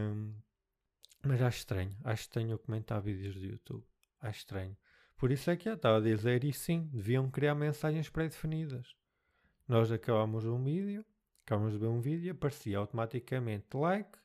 Mas 1.27 1.43
acho 1.43 1.59
estranho, 1.59 1.97
acho 2.05 2.23
estranho 2.23 2.57
comentar 2.57 3.03
vídeos 3.03 3.35
do 3.35 3.45
YouTube. 3.45 3.85
Acho 4.21 4.39
estranho. 4.39 4.77
Por 5.17 5.33
isso 5.33 5.51
é 5.51 5.57
que 5.57 5.69
eu 5.69 5.75
estava 5.75 5.99
a 5.99 6.01
dizer, 6.01 6.45
e 6.45 6.53
sim, 6.53 6.89
deviam 6.93 7.29
criar 7.29 7.55
mensagens 7.55 8.09
pré-definidas. 8.09 8.95
Nós 9.67 9.91
acabamos 9.91 10.45
um 10.45 10.63
vídeo, 10.63 11.05
acabamos 11.45 11.73
de 11.73 11.79
ver 11.81 11.89
um 11.89 12.01
vídeo, 12.01 12.31
aparecia 12.31 12.79
automaticamente 12.79 13.77
like 13.77 14.17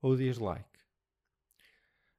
ou 0.00 0.16
dislike. 0.16 0.78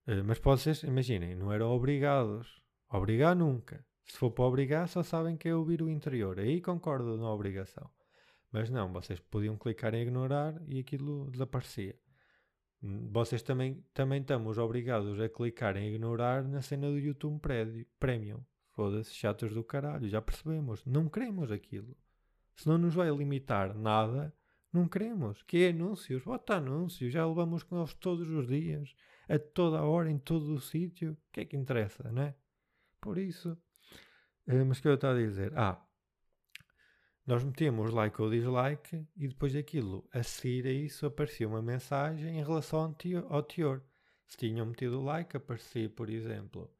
Uh, 0.08 0.24
mas 0.24 0.38
vocês, 0.38 0.84
imaginem, 0.84 1.34
não 1.34 1.52
eram 1.52 1.72
obrigados. 1.72 2.62
Obrigar 2.88 3.36
nunca. 3.36 3.84
Se 4.06 4.18
for 4.18 4.30
para 4.30 4.46
obrigar, 4.46 4.88
só 4.88 5.02
sabem 5.02 5.36
que 5.36 5.50
é 5.50 5.56
ouvir 5.56 5.82
o 5.82 5.90
interior. 5.90 6.40
Aí 6.40 6.62
concordo 6.62 7.18
na 7.18 7.32
obrigação. 7.32 7.90
Mas 8.52 8.70
não, 8.70 8.94
vocês 8.94 9.20
podiam 9.20 9.58
clicar 9.58 9.96
em 9.96 10.04
ignorar 10.04 10.62
e 10.68 10.80
aquilo 10.80 11.32
desaparecia. 11.32 11.98
Hum, 12.86 13.10
vocês 13.12 13.42
também, 13.42 13.84
também 13.96 14.22
estamos 14.22 14.60
obrigados 14.60 15.20
a 15.20 15.28
clicar 15.28 15.76
em 15.76 15.96
ignorar 15.96 16.44
na 16.44 16.62
cena 16.62 16.88
do 16.88 17.00
YouTube 17.00 17.42
Premium. 18.00 18.46
Foda-se, 18.74 19.14
chatos 19.16 19.54
do 19.54 19.64
caralho, 19.64 20.08
já 20.08 20.22
percebemos. 20.22 20.86
Não 20.86 21.10
queremos 21.10 21.52
aquilo. 21.52 21.98
Se 22.56 22.68
não 22.68 22.78
nos 22.78 22.94
vai 22.94 23.10
limitar 23.10 23.76
nada, 23.76 24.32
não 24.72 24.88
queremos. 24.88 25.42
Que 25.44 25.64
é 25.64 25.70
anúncios? 25.70 26.24
Bota 26.24 26.58
anúncios, 26.58 27.12
já 27.12 27.26
levamos 27.26 27.64
com 27.64 27.80
eles 27.80 27.94
todos 27.96 28.30
os 28.30 28.48
dias 28.48 28.94
a 29.28 29.40
toda 29.40 29.80
a 29.80 29.84
hora, 29.84 30.12
em 30.12 30.20
todo 30.20 30.54
o 30.54 30.60
sítio, 30.60 31.14
o 31.14 31.18
que 31.32 31.42
é 31.42 31.46
que 31.46 31.58
interessa, 31.58 32.12
não 32.12 32.22
é? 32.22 32.36
Por 33.02 33.18
isso, 33.18 33.58
eh, 34.46 34.64
mas 34.64 34.78
o 34.78 34.82
que 34.84 34.88
eu 34.88 34.94
estava 34.94 35.16
a 35.18 35.22
dizer? 35.22 35.52
Ah, 35.58 35.84
nós 37.26 37.44
metemos 37.44 37.92
like 37.92 38.22
ou 38.22 38.30
dislike 38.30 39.08
e 39.16 39.28
depois 39.28 39.54
daquilo, 39.54 40.08
a 40.14 40.22
seguir 40.22 40.68
a 40.68 40.72
isso, 40.72 41.06
aparecia 41.06 41.48
uma 41.48 41.62
mensagem 41.62 42.38
em 42.38 42.44
relação 42.44 42.96
ao 43.30 43.44
teor. 43.44 43.82
Se 44.28 44.38
tinham 44.38 44.66
metido 44.66 45.02
like, 45.02 45.36
aparecia, 45.36 45.90
por 45.90 46.10
exemplo, 46.10 46.72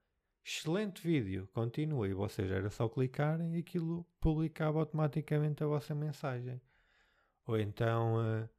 excelente 0.44 1.02
vídeo, 1.02 1.50
continua, 1.52 2.08
e 2.08 2.14
vocês 2.14 2.52
era 2.52 2.70
só 2.70 2.88
clicarem 2.88 3.56
e 3.56 3.60
aquilo 3.60 4.06
publicava 4.20 4.80
automaticamente 4.80 5.64
a 5.64 5.68
vossa 5.68 5.96
mensagem. 5.96 6.62
Ou 7.48 7.60
então, 7.60 8.18
uh, 8.18 8.50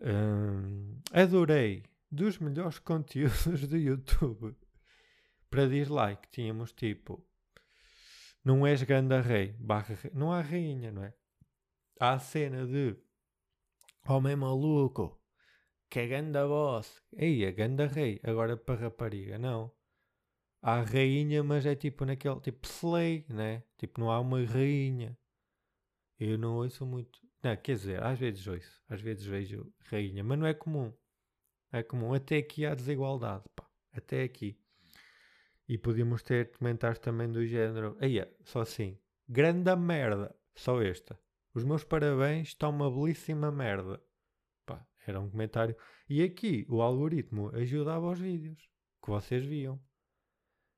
um, 0.00 0.98
adorei, 1.12 1.84
dos 2.10 2.38
melhores 2.38 2.78
conteúdos 2.80 3.68
do 3.68 3.76
YouTube. 3.76 4.56
Para 5.48 5.68
dislike 5.68 6.28
tínhamos 6.30 6.72
tipo 6.72 7.24
não 8.44 8.66
és 8.66 8.82
grande 8.82 9.20
rei, 9.20 9.52
barra. 9.58 9.96
Não 10.12 10.32
há 10.32 10.40
rainha, 10.40 10.90
não 10.90 11.04
é? 11.04 11.14
Há 12.00 12.14
a 12.14 12.18
cena 12.18 12.66
de 12.66 12.96
homem 14.08 14.34
maluco, 14.34 15.20
que 15.88 16.00
é 16.00 16.06
ganda 16.08 16.46
boss. 16.46 17.02
Ei, 17.12 17.44
é 17.44 17.52
ganda 17.52 17.86
rei. 17.86 18.20
Agora 18.24 18.56
para 18.56 18.80
rapariga, 18.80 19.38
não. 19.38 19.72
Há 20.60 20.80
rainha, 20.82 21.42
mas 21.42 21.66
é 21.66 21.74
tipo 21.74 22.04
naquele, 22.04 22.40
tipo 22.40 22.66
slay, 22.66 23.24
né? 23.28 23.64
Tipo, 23.78 24.00
não 24.00 24.10
há 24.10 24.20
uma 24.20 24.44
rainha. 24.44 25.16
Eu 26.18 26.38
não 26.38 26.56
ouço 26.56 26.86
muito. 26.86 27.20
Não, 27.42 27.56
quer 27.56 27.74
dizer, 27.74 28.02
às 28.02 28.18
vezes 28.18 28.46
ouço. 28.46 28.82
Às 28.88 29.00
vezes 29.00 29.24
vejo 29.24 29.72
rainha, 29.86 30.22
mas 30.22 30.38
não 30.38 30.46
é 30.46 30.54
comum. 30.54 30.92
É 31.72 31.82
comum. 31.82 32.14
Até 32.14 32.38
aqui 32.38 32.64
há 32.64 32.74
desigualdade, 32.74 33.44
pá. 33.56 33.68
Até 33.92 34.22
aqui. 34.22 34.61
E 35.72 35.78
podíamos 35.78 36.22
ter 36.22 36.50
comentários 36.58 36.98
também 36.98 37.32
do 37.32 37.46
género. 37.46 37.96
Aí, 37.98 38.22
só 38.44 38.60
assim. 38.60 38.98
Grande 39.26 39.74
merda. 39.74 40.36
Só 40.54 40.82
esta. 40.82 41.18
Os 41.54 41.64
meus 41.64 41.82
parabéns 41.82 42.48
estão 42.48 42.68
uma 42.68 42.90
belíssima 42.90 43.50
merda. 43.50 43.98
Pá, 44.66 44.86
era 45.06 45.18
um 45.18 45.30
comentário. 45.30 45.74
E 46.06 46.22
aqui 46.22 46.66
o 46.68 46.82
algoritmo 46.82 47.48
ajudava 47.56 48.06
aos 48.06 48.18
vídeos 48.18 48.68
que 49.02 49.08
vocês 49.08 49.46
viam. 49.46 49.80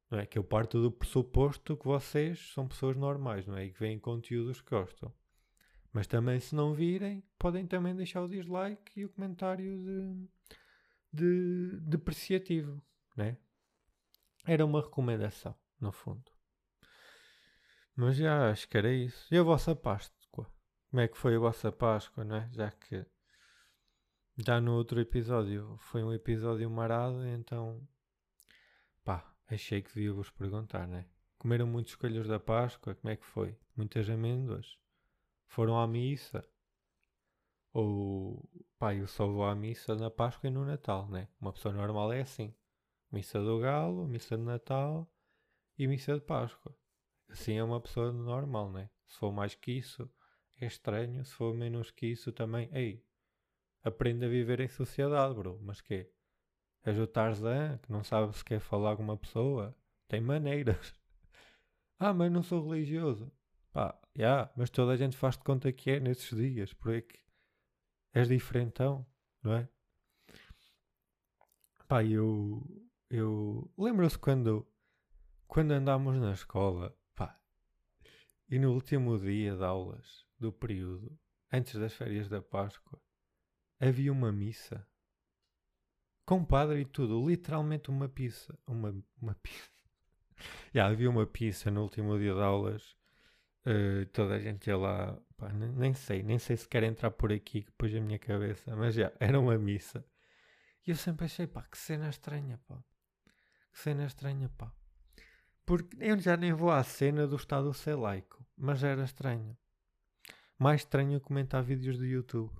Não 0.08 0.20
é? 0.20 0.26
Que 0.26 0.38
eu 0.38 0.44
parto 0.44 0.80
do 0.80 0.92
pressuposto 0.92 1.76
que 1.76 1.86
vocês 1.86 2.52
são 2.52 2.68
pessoas 2.68 2.96
normais, 2.96 3.48
não 3.48 3.56
é? 3.56 3.64
E 3.64 3.72
que 3.72 3.80
veem 3.80 3.98
conteúdos 3.98 4.60
que 4.60 4.70
gostam. 4.70 5.12
Mas 5.92 6.06
também, 6.06 6.38
se 6.38 6.54
não 6.54 6.72
virem, 6.72 7.20
podem 7.36 7.66
também 7.66 7.96
deixar 7.96 8.22
o 8.22 8.28
dislike 8.28 9.00
e 9.00 9.04
o 9.04 9.08
comentário 9.08 9.76
de, 9.76 10.28
de 11.12 11.80
depreciativo, 11.80 12.80
né? 13.16 13.36
Era 14.46 14.64
uma 14.64 14.80
recomendação, 14.80 15.54
no 15.80 15.90
fundo. 15.90 16.30
Mas 17.96 18.16
já 18.16 18.50
acho 18.50 18.68
que 18.68 18.76
era 18.76 18.92
isso. 18.92 19.32
E 19.32 19.38
a 19.38 19.42
vossa 19.42 19.74
Páscoa? 19.74 20.46
Como 20.90 21.00
é 21.00 21.08
que 21.08 21.16
foi 21.16 21.36
a 21.36 21.38
vossa 21.38 21.72
Páscoa, 21.72 22.24
não 22.24 22.36
é? 22.36 22.50
Já 22.52 22.70
que 22.70 23.06
já 24.36 24.60
no 24.60 24.74
outro 24.74 25.00
episódio 25.00 25.76
foi 25.78 26.02
um 26.02 26.12
episódio 26.12 26.68
marado, 26.68 27.24
então 27.24 27.86
pá, 29.04 29.32
achei 29.46 29.80
que 29.80 29.94
devia 29.94 30.12
vos 30.12 30.28
perguntar, 30.30 30.88
né? 30.88 31.06
Comeram 31.38 31.66
muitos 31.66 31.94
coelhos 31.94 32.26
da 32.26 32.40
Páscoa? 32.40 32.96
Como 32.96 33.12
é 33.12 33.16
que 33.16 33.24
foi? 33.24 33.56
Muitas 33.76 34.10
amêndoas? 34.10 34.76
Foram 35.46 35.78
à 35.78 35.86
missa? 35.86 36.44
Ou 37.72 38.48
pá, 38.78 38.94
eu 38.94 39.06
só 39.06 39.26
vou 39.26 39.44
à 39.44 39.54
missa 39.54 39.94
na 39.94 40.10
Páscoa 40.10 40.48
e 40.48 40.50
no 40.50 40.64
Natal, 40.64 41.08
né? 41.08 41.28
Uma 41.40 41.52
pessoa 41.52 41.72
normal 41.72 42.12
é 42.12 42.22
assim: 42.22 42.52
missa 43.14 43.40
do 43.40 43.60
Galo, 43.60 44.08
missa 44.08 44.36
de 44.36 44.42
Natal 44.42 45.08
e 45.78 45.86
missa 45.86 46.14
de 46.14 46.20
Páscoa. 46.20 46.76
Assim 47.28 47.54
é 47.54 47.62
uma 47.62 47.80
pessoa 47.80 48.12
normal, 48.12 48.72
né? 48.72 48.90
Se 49.06 49.16
for 49.18 49.32
mais 49.32 49.54
que 49.54 49.70
isso, 49.70 50.10
é 50.60 50.66
estranho. 50.66 51.24
Se 51.24 51.32
for 51.32 51.54
menos 51.54 51.92
que 51.92 52.06
isso, 52.06 52.32
também. 52.32 52.68
Ei, 52.72 53.04
aprende 53.84 54.24
a 54.24 54.28
viver 54.28 54.60
em 54.60 54.68
sociedade, 54.68 55.34
bro. 55.34 55.60
Mas 55.62 55.80
quê? 55.80 56.10
És 56.82 56.98
o 56.98 57.06
Tarzan 57.06 57.78
que 57.78 57.90
não 57.92 58.02
sabe 58.02 58.36
se 58.36 58.44
quer 58.44 58.60
falar 58.60 58.96
com 58.96 59.04
uma 59.04 59.16
pessoa? 59.16 59.74
Tem 60.08 60.20
maneiras. 60.20 60.92
ah, 61.98 62.12
mas 62.12 62.32
não 62.32 62.42
sou 62.42 62.68
religioso. 62.68 63.30
Pá, 63.72 63.96
já, 64.14 64.22
yeah, 64.22 64.52
mas 64.56 64.70
toda 64.70 64.92
a 64.92 64.96
gente 64.96 65.16
faz 65.16 65.36
de 65.36 65.44
conta 65.44 65.72
que 65.72 65.90
é 65.90 66.00
nesses 66.00 66.36
dias, 66.36 66.72
por 66.72 66.92
aí 66.92 67.02
que 67.02 67.18
és 68.12 68.28
diferentão, 68.28 69.06
não 69.42 69.54
é? 69.54 69.68
Pá, 71.88 72.04
eu, 72.04 72.62
eu 73.10 73.70
lembro-se 73.76 74.18
quando, 74.18 74.66
quando 75.46 75.72
andámos 75.72 76.16
na 76.16 76.32
escola, 76.32 76.96
pá, 77.14 77.40
e 78.48 78.58
no 78.58 78.72
último 78.72 79.18
dia 79.18 79.56
de 79.56 79.64
aulas 79.64 80.26
do 80.38 80.52
período, 80.52 81.18
antes 81.52 81.74
das 81.74 81.94
férias 81.94 82.28
da 82.28 82.42
Páscoa, 82.42 83.00
havia 83.80 84.12
uma 84.12 84.32
missa 84.32 84.86
com 86.24 86.44
padre 86.44 86.80
e 86.80 86.84
tudo, 86.84 87.28
literalmente 87.28 87.90
uma 87.90 88.08
pizza, 88.08 88.58
uma, 88.66 88.94
uma 89.20 89.34
pizza. 89.42 89.70
Havia 90.74 91.08
uma 91.08 91.26
pizza 91.26 91.70
no 91.70 91.82
último 91.82 92.18
dia 92.18 92.34
de 92.34 92.40
aulas 92.40 92.96
Uh, 93.66 94.04
toda 94.12 94.34
a 94.34 94.38
gente 94.38 94.66
ia 94.66 94.76
lá, 94.76 95.18
pá, 95.38 95.50
nem, 95.50 95.70
nem, 95.70 95.94
sei, 95.94 96.22
nem 96.22 96.38
sei 96.38 96.54
se 96.54 96.68
quer 96.68 96.82
entrar 96.82 97.10
por 97.10 97.32
aqui 97.32 97.62
que 97.62 97.70
pôs 97.72 97.94
a 97.94 98.00
minha 98.00 98.18
cabeça, 98.18 98.76
mas 98.76 98.94
já, 98.94 99.10
era 99.18 99.40
uma 99.40 99.56
missa. 99.56 100.04
E 100.86 100.90
eu 100.90 100.96
sempre 100.96 101.24
achei, 101.24 101.46
pá, 101.46 101.62
que 101.62 101.78
cena 101.78 102.10
estranha, 102.10 102.60
pá. 102.68 102.84
Cena 103.74 104.06
estranha, 104.06 104.48
pá. 104.56 104.72
Porque 105.66 105.96
eu 106.00 106.18
já 106.18 106.36
nem 106.36 106.52
vou 106.52 106.70
à 106.70 106.82
cena 106.84 107.26
do 107.26 107.36
Estado 107.36 107.74
ser 107.74 107.96
laico, 107.96 108.46
mas 108.56 108.82
era 108.82 109.02
estranho. 109.02 109.58
Mais 110.56 110.82
estranho 110.82 111.20
comentar 111.20 111.62
vídeos 111.62 111.98
do 111.98 112.06
YouTube. 112.06 112.56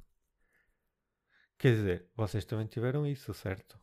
Quer 1.57 1.77
dizer, 1.77 2.11
vocês 2.17 2.45
também 2.45 2.67
tiveram 2.67 3.07
isso, 3.07 3.33
certo? 3.33 3.81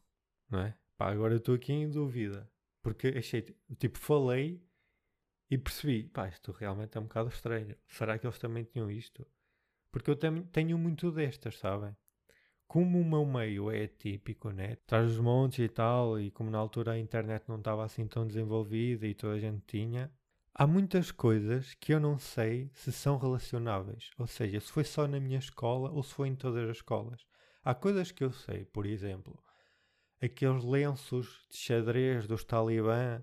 Não 0.50 0.60
é? 0.60 0.78
Pá, 0.98 1.10
agora 1.10 1.34
eu 1.34 1.38
estou 1.38 1.56
aqui 1.56 1.72
em 1.72 1.90
dúvida. 1.90 2.52
Porque 2.82 3.08
achei, 3.08 3.42
tipo, 3.80 3.98
falei 3.98 4.62
e 5.50 5.58
percebi, 5.58 6.04
pá, 6.10 6.28
isto 6.28 6.52
realmente 6.52 6.98
é 6.98 7.02
um 7.02 7.06
bocado 7.06 7.30
estranho. 7.30 7.76
Será 7.88 8.20
que 8.20 8.28
eles 8.28 8.38
também 8.38 8.66
tinham 8.66 8.92
isto? 8.92 9.26
Porque 9.90 10.12
eu 10.12 10.16
tenho 10.16 10.78
muito 10.78 11.12
destas, 11.12 11.58
sabem? 11.58 11.96
Como 12.72 13.02
o 13.02 13.04
meu 13.04 13.26
meio 13.26 13.70
é 13.70 13.86
típico, 13.86 14.50
né? 14.50 14.78
Traz 14.88 15.12
os 15.12 15.20
montes 15.20 15.60
e 15.60 15.68
tal, 15.68 16.18
e 16.18 16.32
como 16.32 16.50
na 16.50 16.58
altura 16.58 16.94
a 16.94 16.98
internet 16.98 17.44
não 17.50 17.58
estava 17.58 17.84
assim 17.84 18.08
tão 18.08 18.26
desenvolvida 18.26 19.06
e 19.06 19.14
toda 19.14 19.34
a 19.34 19.40
gente 19.40 19.62
tinha, 19.68 20.10
há 20.54 20.66
muitas 20.66 21.12
coisas 21.12 21.74
que 21.74 21.94
eu 21.94 22.00
não 22.00 22.18
sei 22.18 22.72
se 22.74 22.90
são 22.94 23.18
relacionáveis. 23.18 24.12
Ou 24.18 24.26
seja, 24.26 24.62
se 24.62 24.72
foi 24.72 24.86
só 24.86 25.06
na 25.06 25.20
minha 25.20 25.40
escola 25.40 25.92
ou 25.92 26.02
se 26.02 26.14
foi 26.14 26.30
em 26.30 26.36
todas 26.36 26.70
as 26.70 26.78
escolas. 26.78 27.26
Há 27.62 27.76
coisas 27.76 28.10
que 28.10 28.24
eu 28.24 28.32
sei, 28.32 28.64
por 28.64 28.86
exemplo, 28.86 29.38
aqueles 30.22 30.64
lenços 30.64 31.46
de 31.52 31.58
xadrez 31.58 32.26
dos 32.26 32.46
talibã 32.46 33.22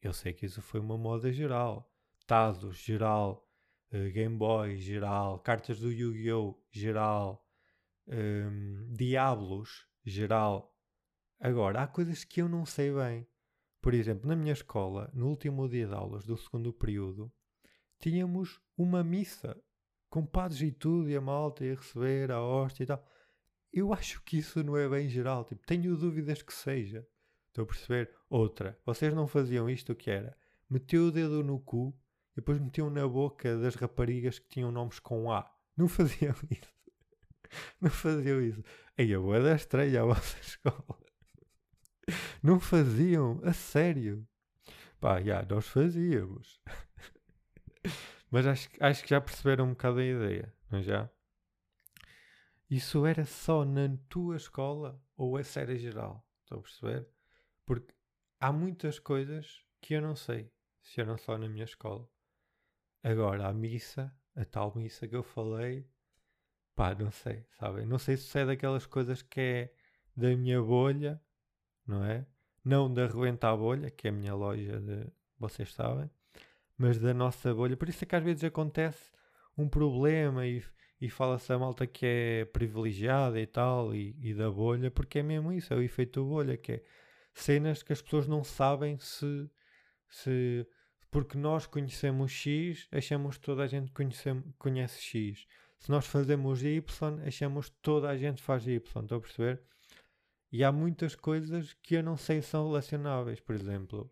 eu 0.00 0.12
sei 0.12 0.32
que 0.32 0.46
isso 0.46 0.62
foi 0.62 0.78
uma 0.78 0.96
moda 0.96 1.32
geral. 1.32 1.92
Tazos, 2.24 2.76
geral. 2.76 3.44
Uh, 3.92 4.12
Game 4.12 4.36
Boy, 4.36 4.76
geral. 4.76 5.40
Cartas 5.40 5.80
do 5.80 5.90
Yu-Gi-Oh! 5.90 6.56
geral. 6.70 7.45
Um, 8.08 8.94
geral. 10.04 10.74
Agora, 11.40 11.82
há 11.82 11.86
coisas 11.86 12.24
que 12.24 12.40
eu 12.40 12.48
não 12.48 12.64
sei 12.64 12.92
bem. 12.92 13.26
Por 13.80 13.94
exemplo, 13.94 14.28
na 14.28 14.36
minha 14.36 14.52
escola, 14.52 15.10
no 15.12 15.28
último 15.28 15.68
dia 15.68 15.86
de 15.86 15.94
aulas 15.94 16.24
do 16.24 16.36
segundo 16.36 16.72
período, 16.72 17.32
tínhamos 17.98 18.60
uma 18.76 19.04
missa 19.04 19.56
com 20.08 20.24
padres 20.24 20.62
e 20.62 20.72
tudo, 20.72 21.10
e 21.10 21.16
a 21.16 21.20
malta 21.20 21.64
ia 21.64 21.74
receber 21.74 22.30
a 22.32 22.40
hóstia 22.40 22.84
e 22.84 22.86
tal. 22.86 23.04
Eu 23.72 23.92
acho 23.92 24.22
que 24.22 24.38
isso 24.38 24.62
não 24.64 24.76
é 24.76 24.88
bem 24.88 25.08
geral. 25.08 25.44
Tipo, 25.44 25.66
tenho 25.66 25.96
dúvidas 25.96 26.42
que 26.42 26.52
seja. 26.52 27.06
Estou 27.48 27.64
a 27.64 27.66
perceber? 27.66 28.10
Outra. 28.30 28.78
Vocês 28.84 29.12
não 29.14 29.26
faziam 29.26 29.68
isto 29.68 29.92
o 29.92 29.96
que 29.96 30.10
era? 30.10 30.36
Metiam 30.68 31.08
o 31.08 31.10
dedo 31.12 31.42
no 31.42 31.60
cu 31.60 31.94
e 32.32 32.36
depois 32.36 32.58
metiam 32.60 32.90
na 32.90 33.06
boca 33.06 33.56
das 33.58 33.74
raparigas 33.74 34.38
que 34.38 34.48
tinham 34.48 34.72
nomes 34.72 34.98
com 34.98 35.30
A. 35.30 35.50
Não 35.76 35.88
faziam 35.88 36.34
isso. 36.50 36.75
Não 37.80 37.90
faziam 37.90 38.40
isso. 38.40 38.62
Aí 38.98 39.14
a 39.14 39.20
boa 39.20 39.40
da 39.40 39.54
estreia 39.54 40.02
a 40.02 40.04
vossa 40.04 40.38
escola. 40.40 40.98
Não 42.42 42.60
faziam, 42.60 43.40
a 43.44 43.52
sério. 43.52 44.26
Pá, 45.00 45.20
já, 45.20 45.44
nós 45.44 45.66
fazíamos. 45.68 46.60
Mas 48.30 48.46
acho, 48.46 48.68
acho 48.80 49.02
que 49.02 49.10
já 49.10 49.20
perceberam 49.20 49.66
um 49.66 49.70
bocado 49.70 49.98
a 49.98 50.04
ideia, 50.04 50.52
não 50.70 50.80
é 50.80 50.82
já? 50.82 51.10
Isso 52.68 53.06
era 53.06 53.24
só 53.24 53.64
na 53.64 53.96
tua 54.08 54.36
escola 54.36 55.00
ou 55.16 55.38
essa 55.38 55.60
era 55.60 55.78
geral? 55.78 56.26
Estou 56.42 56.58
a 56.58 56.62
perceber? 56.62 57.08
Porque 57.64 57.94
há 58.40 58.52
muitas 58.52 58.98
coisas 58.98 59.64
que 59.80 59.94
eu 59.94 60.02
não 60.02 60.16
sei 60.16 60.52
se 60.82 61.00
eram 61.00 61.16
só 61.16 61.38
na 61.38 61.48
minha 61.48 61.64
escola. 61.64 62.08
Agora, 63.02 63.46
a 63.46 63.52
missa, 63.52 64.12
a 64.34 64.44
tal 64.44 64.74
missa 64.74 65.06
que 65.06 65.14
eu 65.14 65.22
falei, 65.22 65.88
pá, 66.76 66.94
não 66.94 67.10
sei, 67.10 67.44
sabem? 67.58 67.86
Não 67.86 67.98
sei 67.98 68.16
se 68.16 68.38
é 68.38 68.46
daquelas 68.46 68.86
coisas 68.86 69.22
que 69.22 69.40
é 69.40 69.72
da 70.14 70.36
minha 70.36 70.62
bolha, 70.62 71.20
não 71.86 72.04
é? 72.04 72.26
Não 72.64 72.92
da 72.92 73.06
Rebenta 73.06 73.48
a 73.48 73.56
Bolha, 73.56 73.90
que 73.90 74.08
é 74.08 74.10
a 74.10 74.12
minha 74.12 74.34
loja 74.34 74.80
de. 74.80 75.06
vocês 75.38 75.72
sabem, 75.72 76.10
mas 76.76 76.98
da 76.98 77.14
nossa 77.14 77.54
bolha. 77.54 77.76
Por 77.76 77.88
isso 77.88 78.04
é 78.04 78.06
que 78.06 78.16
às 78.16 78.22
vezes 78.22 78.44
acontece 78.44 79.10
um 79.56 79.68
problema 79.68 80.46
e, 80.46 80.62
e 81.00 81.08
fala-se 81.08 81.52
a 81.52 81.58
malta 81.58 81.86
que 81.86 82.04
é 82.06 82.44
privilegiada 82.46 83.40
e 83.40 83.46
tal, 83.46 83.94
e, 83.94 84.16
e 84.20 84.34
da 84.34 84.50
bolha, 84.50 84.90
porque 84.90 85.20
é 85.20 85.22
mesmo 85.22 85.52
isso, 85.52 85.72
é 85.72 85.76
o 85.76 85.82
efeito 85.82 86.24
bolha, 86.24 86.56
que 86.56 86.72
é 86.72 86.84
cenas 87.34 87.82
que 87.82 87.92
as 87.92 88.02
pessoas 88.02 88.26
não 88.26 88.42
sabem 88.44 88.98
se, 88.98 89.50
se 90.08 90.66
porque 91.10 91.38
nós 91.38 91.66
conhecemos 91.66 92.32
X, 92.32 92.88
achamos 92.92 93.38
que 93.38 93.44
toda 93.44 93.62
a 93.62 93.66
gente 93.66 93.92
conhece, 93.92 94.42
conhece 94.58 95.00
X. 95.00 95.46
Se 95.86 95.92
nós 95.92 96.04
fazemos 96.04 96.64
Y, 96.64 96.82
achamos 97.24 97.68
que 97.68 97.76
toda 97.80 98.08
a 98.10 98.16
gente 98.16 98.42
faz 98.42 98.66
Y. 98.66 98.82
Estão 98.84 99.18
a 99.18 99.20
perceber? 99.20 99.62
E 100.50 100.64
há 100.64 100.72
muitas 100.72 101.14
coisas 101.14 101.74
que 101.74 101.94
eu 101.94 102.02
não 102.02 102.16
sei 102.16 102.42
se 102.42 102.48
são 102.48 102.66
relacionáveis. 102.66 103.38
Por 103.38 103.54
exemplo, 103.54 104.10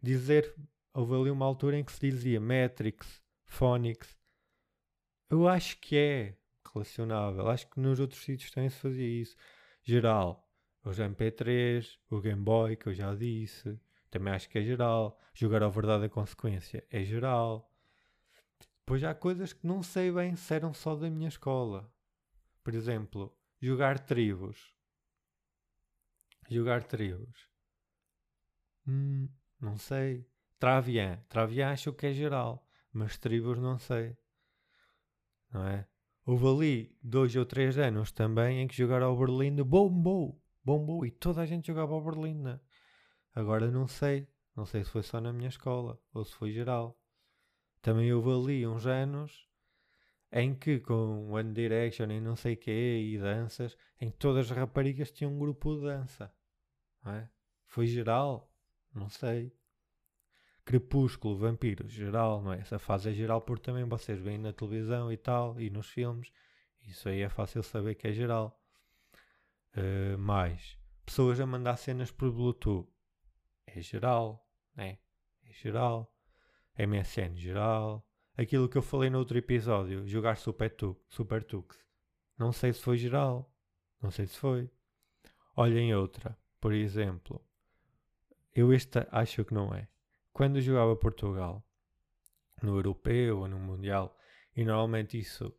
dizer 0.00 0.54
houve 0.92 1.16
ali 1.16 1.30
uma 1.32 1.46
altura 1.46 1.76
em 1.76 1.82
que 1.82 1.90
se 1.90 1.98
dizia 1.98 2.40
Matrix, 2.40 3.20
Phonics. 3.44 4.16
Eu 5.28 5.48
acho 5.48 5.80
que 5.80 5.96
é 5.96 6.36
relacionável. 6.72 7.48
Acho 7.48 7.68
que 7.68 7.80
nos 7.80 7.98
outros 7.98 8.22
sítios 8.22 8.52
também 8.52 8.70
se 8.70 8.78
fazia 8.78 9.20
isso. 9.20 9.34
Geral, 9.82 10.48
os 10.84 11.00
MP3, 11.00 11.98
o 12.08 12.20
Game 12.20 12.40
Boy, 12.40 12.76
que 12.76 12.86
eu 12.86 12.94
já 12.94 13.12
disse. 13.16 13.80
Também 14.12 14.32
acho 14.32 14.48
que 14.48 14.58
é 14.58 14.62
geral. 14.62 15.18
Jogar 15.34 15.64
a 15.64 15.68
verdade 15.68 16.04
a 16.04 16.08
consequência 16.08 16.86
é 16.88 17.02
geral. 17.02 17.68
Depois 18.84 19.02
há 19.02 19.14
coisas 19.14 19.54
que 19.54 19.66
não 19.66 19.82
sei 19.82 20.12
bem 20.12 20.36
se 20.36 20.54
eram 20.54 20.74
só 20.74 20.94
da 20.94 21.08
minha 21.08 21.28
escola. 21.28 21.90
Por 22.62 22.74
exemplo, 22.74 23.34
jogar 23.58 23.98
tribos. 23.98 24.74
Jogar 26.50 26.84
tribos. 26.84 27.48
Hum, 28.86 29.26
não 29.58 29.78
sei. 29.78 30.28
Travian. 30.58 31.16
Travian 31.30 31.70
acho 31.70 31.94
que 31.94 32.08
é 32.08 32.12
geral. 32.12 32.68
Mas 32.92 33.16
tribos 33.16 33.58
não 33.58 33.78
sei. 33.78 34.18
Não 35.50 35.66
é? 35.66 35.88
Houve 36.26 36.46
ali 36.46 36.98
dois 37.02 37.34
ou 37.36 37.46
três 37.46 37.78
anos 37.78 38.12
também 38.12 38.60
em 38.60 38.68
que 38.68 38.76
jogaram 38.76 39.06
ao 39.06 39.26
de 39.26 39.64
bombou. 39.64 40.38
Bombou. 40.62 41.06
E 41.06 41.10
toda 41.10 41.40
a 41.40 41.46
gente 41.46 41.68
jogava 41.68 41.94
ao 41.94 42.04
Berlim. 42.04 42.34
Né? 42.34 42.60
Agora 43.34 43.70
não 43.70 43.88
sei. 43.88 44.28
Não 44.54 44.66
sei 44.66 44.84
se 44.84 44.90
foi 44.90 45.02
só 45.02 45.22
na 45.22 45.32
minha 45.32 45.48
escola 45.48 45.98
ou 46.12 46.22
se 46.22 46.34
foi 46.34 46.52
geral. 46.52 47.00
Também 47.84 48.10
houve 48.14 48.30
ali 48.30 48.66
uns 48.66 48.86
anos 48.86 49.46
em 50.32 50.54
que 50.54 50.80
com 50.80 51.30
One 51.30 51.52
Direction 51.52 52.10
e 52.10 52.18
não 52.18 52.34
sei 52.34 52.56
quê 52.56 53.12
e 53.12 53.18
danças, 53.18 53.76
em 54.00 54.10
todas 54.10 54.50
as 54.50 54.56
raparigas 54.56 55.12
tinham 55.12 55.34
um 55.34 55.38
grupo 55.38 55.76
de 55.76 55.82
dança. 55.82 56.34
É? 57.04 57.28
Foi 57.66 57.86
geral? 57.86 58.50
Não 58.94 59.10
sei. 59.10 59.54
Crepúsculo, 60.64 61.36
vampiros, 61.36 61.92
geral, 61.92 62.40
não 62.40 62.54
é? 62.54 62.60
Essa 62.60 62.78
fase 62.78 63.10
é 63.10 63.12
geral 63.12 63.42
porque 63.42 63.64
também 63.64 63.84
vocês 63.84 64.18
veem 64.18 64.38
na 64.38 64.54
televisão 64.54 65.12
e 65.12 65.18
tal, 65.18 65.60
e 65.60 65.68
nos 65.68 65.90
filmes. 65.90 66.32
Isso 66.80 67.06
aí 67.10 67.20
é 67.20 67.28
fácil 67.28 67.62
saber 67.62 67.96
que 67.96 68.08
é 68.08 68.12
geral. 68.12 68.58
Uh, 69.76 70.16
mais, 70.16 70.78
pessoas 71.04 71.38
a 71.38 71.44
mandar 71.44 71.76
cenas 71.76 72.10
por 72.10 72.32
Bluetooth. 72.32 72.90
É 73.66 73.78
geral, 73.82 74.50
né? 74.74 74.96
É 75.44 75.52
geral. 75.52 76.13
MSN 76.78 77.36
geral. 77.36 78.06
Aquilo 78.36 78.68
que 78.68 78.76
eu 78.76 78.82
falei 78.82 79.10
no 79.10 79.18
outro 79.18 79.38
episódio, 79.38 80.06
jogar 80.06 80.36
Super, 80.36 80.70
tu, 80.74 80.96
Super 81.08 81.44
Tux. 81.44 81.78
Não 82.36 82.52
sei 82.52 82.72
se 82.72 82.80
foi 82.80 82.96
geral. 82.96 83.52
Não 84.02 84.10
sei 84.10 84.26
se 84.26 84.36
foi. 84.36 84.70
Olhem 85.56 85.94
outra. 85.94 86.36
Por 86.60 86.72
exemplo, 86.72 87.40
eu 88.54 88.72
esta 88.72 89.08
acho 89.10 89.44
que 89.44 89.54
não 89.54 89.74
é. 89.74 89.88
Quando 90.32 90.60
jogava 90.60 90.96
Portugal, 90.96 91.64
no 92.62 92.76
Europeu 92.76 93.40
ou 93.40 93.48
no 93.48 93.58
Mundial, 93.58 94.16
e 94.56 94.64
normalmente 94.64 95.18
isso 95.18 95.54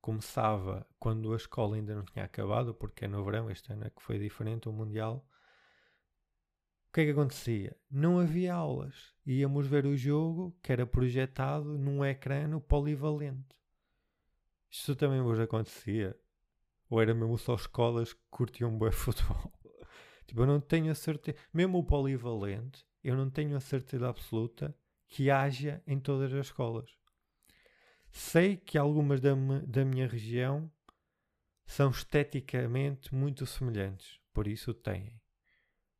começava 0.00 0.86
quando 0.98 1.32
a 1.32 1.36
escola 1.36 1.76
ainda 1.76 1.94
não 1.94 2.04
tinha 2.04 2.24
acabado, 2.24 2.74
porque 2.74 3.04
é 3.04 3.08
no 3.08 3.24
verão, 3.24 3.50
este 3.50 3.72
ano 3.72 3.86
é 3.86 3.90
que 3.90 4.02
foi 4.02 4.18
diferente 4.18 4.68
o 4.68 4.72
Mundial, 4.72 5.26
o 6.90 6.92
que 6.92 7.02
é 7.02 7.04
que 7.04 7.10
acontecia? 7.12 7.76
Não 7.88 8.18
havia 8.18 8.52
aulas. 8.52 9.14
Íamos 9.24 9.68
ver 9.68 9.86
o 9.86 9.96
jogo 9.96 10.58
que 10.60 10.72
era 10.72 10.84
projetado 10.84 11.78
num 11.78 12.04
ecrã 12.04 12.58
polivalente. 12.58 13.56
Isto 14.68 14.96
também 14.96 15.22
vos 15.22 15.38
acontecia? 15.38 16.18
Ou 16.88 17.00
era 17.00 17.14
mesmo 17.14 17.38
só 17.38 17.54
escolas 17.54 18.12
que 18.12 18.20
curtiam 18.28 18.76
bem 18.76 18.90
futebol? 18.90 19.52
tipo, 20.26 20.42
eu 20.42 20.46
não 20.46 20.60
tenho 20.60 20.90
a 20.90 20.94
certeza. 20.96 21.38
Mesmo 21.54 21.78
o 21.78 21.84
polivalente, 21.84 22.84
eu 23.04 23.16
não 23.16 23.30
tenho 23.30 23.56
a 23.56 23.60
certeza 23.60 24.08
absoluta 24.08 24.76
que 25.06 25.30
haja 25.30 25.80
em 25.86 26.00
todas 26.00 26.32
as 26.32 26.46
escolas. 26.46 26.90
Sei 28.10 28.56
que 28.56 28.76
algumas 28.76 29.20
da, 29.20 29.30
da 29.64 29.84
minha 29.84 30.08
região 30.08 30.68
são 31.64 31.90
esteticamente 31.90 33.14
muito 33.14 33.46
semelhantes, 33.46 34.18
por 34.32 34.48
isso 34.48 34.74
têm 34.74 35.19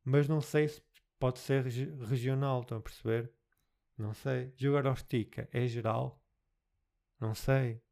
mas 0.05 0.29
não 0.29 0.41
sei 0.41 0.69
se 0.69 0.83
pode 1.19 1.39
ser 1.39 1.65
regi 1.65 1.85
regional, 2.05 2.63
estão 2.63 2.79
a 2.79 2.81
perceber? 2.81 3.33
Não 3.97 4.15
sei. 4.15 4.53
Jogar 4.57 4.87
ao 4.87 4.95
estica 4.95 5.49
é 5.53 5.67
geral? 5.67 6.23
Não 7.21 7.35
sei. 7.35 7.83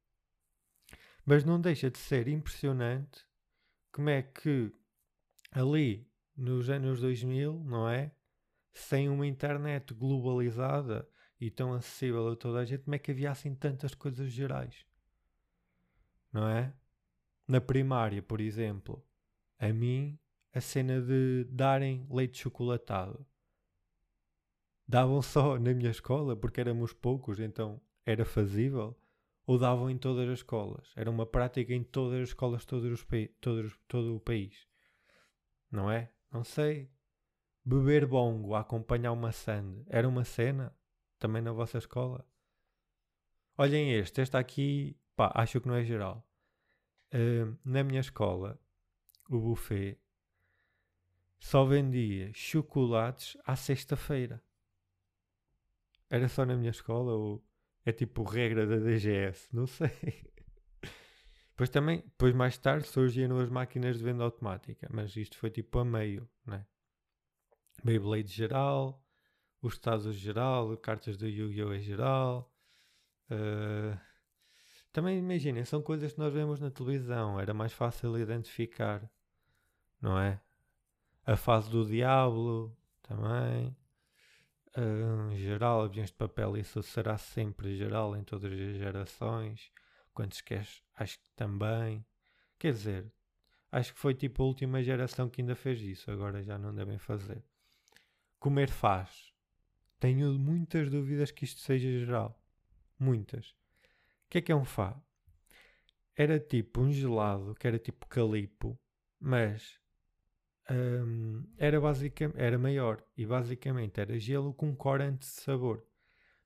Mas 1.24 1.44
não 1.44 1.60
deixa 1.60 1.90
de 1.90 1.98
ser 1.98 2.26
impressionante 2.28 3.26
como 3.92 4.08
é 4.08 4.22
que 4.22 4.72
ali 5.50 6.10
nos 6.36 6.70
anos 6.70 7.00
2000, 7.00 7.64
não 7.64 7.88
é? 7.88 8.12
Sem 8.72 9.08
uma 9.08 9.26
internet 9.26 9.92
globalizada 9.92 11.08
e 11.40 11.50
tão 11.50 11.72
acessível 11.72 12.28
a 12.28 12.36
toda 12.36 12.60
a 12.60 12.64
gente, 12.64 12.84
como 12.84 12.94
é 12.94 12.98
que 12.98 13.10
havia 13.10 13.30
assim 13.30 13.54
tantas 13.54 13.94
coisas 13.94 14.30
gerais? 14.30 14.86
Não 16.32 16.48
é? 16.48 16.72
Na 17.46 17.60
primária, 17.60 18.22
por 18.22 18.40
exemplo, 18.40 19.04
a 19.58 19.72
mim 19.72 20.18
a 20.52 20.60
cena 20.60 21.00
de 21.00 21.44
darem 21.50 22.06
leite 22.10 22.38
chocolatado. 22.38 23.26
Davam 24.86 25.20
só 25.20 25.58
na 25.60 25.72
minha 25.74 25.90
escola, 25.90 26.36
porque 26.36 26.60
éramos 26.60 26.92
poucos, 26.92 27.38
então 27.38 27.80
era 28.04 28.24
fazível, 28.24 28.98
ou 29.46 29.58
davam 29.58 29.90
em 29.90 29.98
todas 29.98 30.28
as 30.28 30.38
escolas. 30.38 30.92
Era 30.96 31.10
uma 31.10 31.26
prática 31.26 31.72
em 31.72 31.82
todas 31.82 32.22
as 32.22 32.28
escolas, 32.28 32.64
todos 32.64 32.90
os 32.90 33.06
todos, 33.40 33.78
todo 33.86 34.16
o 34.16 34.20
país. 34.20 34.66
Não 35.70 35.90
é? 35.90 36.12
Não 36.30 36.44
sei. 36.44 36.90
Beber 37.64 38.06
bongo 38.06 38.54
a 38.54 38.60
acompanhar 38.60 39.12
uma 39.12 39.30
sand 39.30 39.84
era 39.88 40.08
uma 40.08 40.24
cena 40.24 40.74
também 41.18 41.42
na 41.42 41.52
vossa 41.52 41.76
escola? 41.78 42.26
Olhem 43.58 43.92
este, 43.92 44.22
este 44.22 44.36
aqui, 44.36 44.96
pá, 45.14 45.32
acho 45.34 45.60
que 45.60 45.68
não 45.68 45.74
é 45.74 45.84
geral. 45.84 46.26
Uh, 47.12 47.58
na 47.64 47.82
minha 47.82 48.00
escola, 48.00 48.58
o 49.28 49.38
buffet 49.38 49.98
só 51.38 51.64
vendia 51.64 52.30
chocolates 52.34 53.36
à 53.44 53.54
sexta-feira. 53.56 54.42
Era 56.10 56.28
só 56.28 56.44
na 56.44 56.56
minha 56.56 56.70
escola 56.70 57.12
ou 57.12 57.44
é 57.84 57.92
tipo 57.92 58.22
regra 58.22 58.66
da 58.66 58.76
DGS? 58.76 59.48
Não 59.54 59.66
sei. 59.66 59.90
Depois 61.50 61.70
também, 61.70 62.02
depois 62.02 62.32
mais 62.34 62.56
tarde 62.56 62.86
surgiram 62.86 63.40
as 63.40 63.48
máquinas 63.48 63.98
de 63.98 64.04
venda 64.04 64.22
automática, 64.22 64.88
mas 64.92 65.16
isto 65.16 65.36
foi 65.36 65.50
tipo 65.50 65.80
a 65.80 65.84
meio, 65.84 66.28
né? 66.46 66.64
Beyblade 67.82 68.32
geral, 68.32 69.04
os 69.60 69.76
Tazos 69.76 70.14
geral, 70.14 70.76
cartas 70.76 71.16
do 71.16 71.26
Yu-Gi-Oh! 71.26 71.72
é 71.72 71.80
geral. 71.80 72.54
Uh, 73.28 73.98
também 74.92 75.18
imaginem, 75.18 75.64
são 75.64 75.82
coisas 75.82 76.12
que 76.12 76.18
nós 76.20 76.32
vemos 76.32 76.60
na 76.60 76.70
televisão, 76.70 77.40
era 77.40 77.52
mais 77.52 77.72
fácil 77.72 78.16
identificar, 78.16 79.10
não 80.00 80.16
é? 80.16 80.40
A 81.28 81.36
fase 81.36 81.68
do 81.68 81.84
Diablo 81.84 82.74
também. 83.02 83.76
Uh, 84.74 85.36
geral, 85.36 85.82
aviões 85.82 86.08
de 86.08 86.16
papel, 86.16 86.56
isso 86.56 86.82
será 86.82 87.18
sempre 87.18 87.76
geral 87.76 88.16
em 88.16 88.24
todas 88.24 88.50
as 88.50 88.76
gerações. 88.78 89.70
Quantos 90.14 90.40
queres? 90.40 90.82
Acho 90.96 91.18
que 91.18 91.28
também. 91.36 92.02
Quer 92.58 92.72
dizer, 92.72 93.12
acho 93.70 93.92
que 93.92 93.98
foi 93.98 94.14
tipo 94.14 94.42
a 94.42 94.46
última 94.46 94.82
geração 94.82 95.28
que 95.28 95.42
ainda 95.42 95.54
fez 95.54 95.82
isso, 95.82 96.10
agora 96.10 96.42
já 96.42 96.56
não 96.56 96.74
devem 96.74 96.96
fazer. 96.96 97.44
Comer 98.38 98.70
faz. 98.70 99.30
Tenho 100.00 100.32
muitas 100.38 100.88
dúvidas 100.88 101.30
que 101.30 101.44
isto 101.44 101.60
seja 101.60 101.90
geral. 101.90 102.42
Muitas. 102.98 103.50
O 103.50 104.30
que 104.30 104.38
é 104.38 104.40
que 104.40 104.50
é 104.50 104.56
um 104.56 104.64
fá? 104.64 104.98
Era 106.16 106.40
tipo 106.40 106.80
um 106.80 106.90
gelado, 106.90 107.54
que 107.54 107.66
era 107.66 107.78
tipo 107.78 108.06
calipo, 108.06 108.80
mas 109.20 109.77
um, 110.70 111.44
era 111.56 111.78
era 112.36 112.58
maior 112.58 113.02
e 113.16 113.24
basicamente 113.24 114.00
era 114.00 114.18
gelo 114.18 114.52
com 114.52 114.74
corante 114.74 115.20
de 115.20 115.26
sabor. 115.26 115.84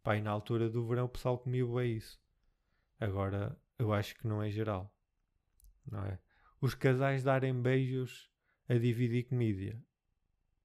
Pá, 0.02 0.16
e 0.16 0.20
na 0.20 0.30
altura 0.30 0.68
do 0.68 0.86
verão 0.86 1.04
o 1.04 1.08
pessoal 1.08 1.38
comia 1.38 1.66
bem 1.66 1.96
isso. 1.96 2.20
Agora 2.98 3.56
eu 3.78 3.92
acho 3.92 4.14
que 4.16 4.26
não 4.26 4.42
é 4.42 4.50
geral. 4.50 4.94
Não 5.90 6.04
é? 6.04 6.18
Os 6.60 6.74
casais 6.74 7.24
darem 7.24 7.60
beijos 7.60 8.30
a 8.68 8.74
dividir 8.74 9.24
comida. 9.24 9.80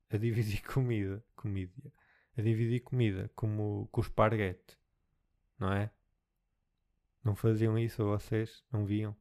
A 0.09 0.17
dividir 0.17 0.61
comida. 0.65 1.23
Comida. 1.35 1.93
A 2.37 2.41
dividir 2.41 2.81
comida, 2.81 3.31
como 3.35 3.87
com 3.91 4.01
o 4.01 4.03
esparguete. 4.03 4.77
Não 5.57 5.73
é? 5.73 5.91
Não 7.23 7.35
faziam 7.35 7.77
isso 7.77 8.03
vocês? 8.05 8.63
Não 8.71 8.85
viam? 8.85 9.15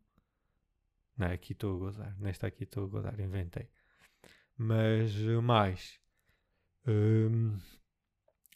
Não, 1.17 1.29
aqui 1.29 1.53
estou 1.53 1.75
a 1.75 1.79
gozar. 1.79 2.19
Nesta 2.19 2.47
aqui 2.47 2.65
estou 2.65 2.85
a 2.85 2.89
gozar. 2.89 3.19
Inventei. 3.19 3.69
Mas 4.57 5.15
eh, 5.17 5.41
mais. 5.41 6.01
Um, 6.87 7.59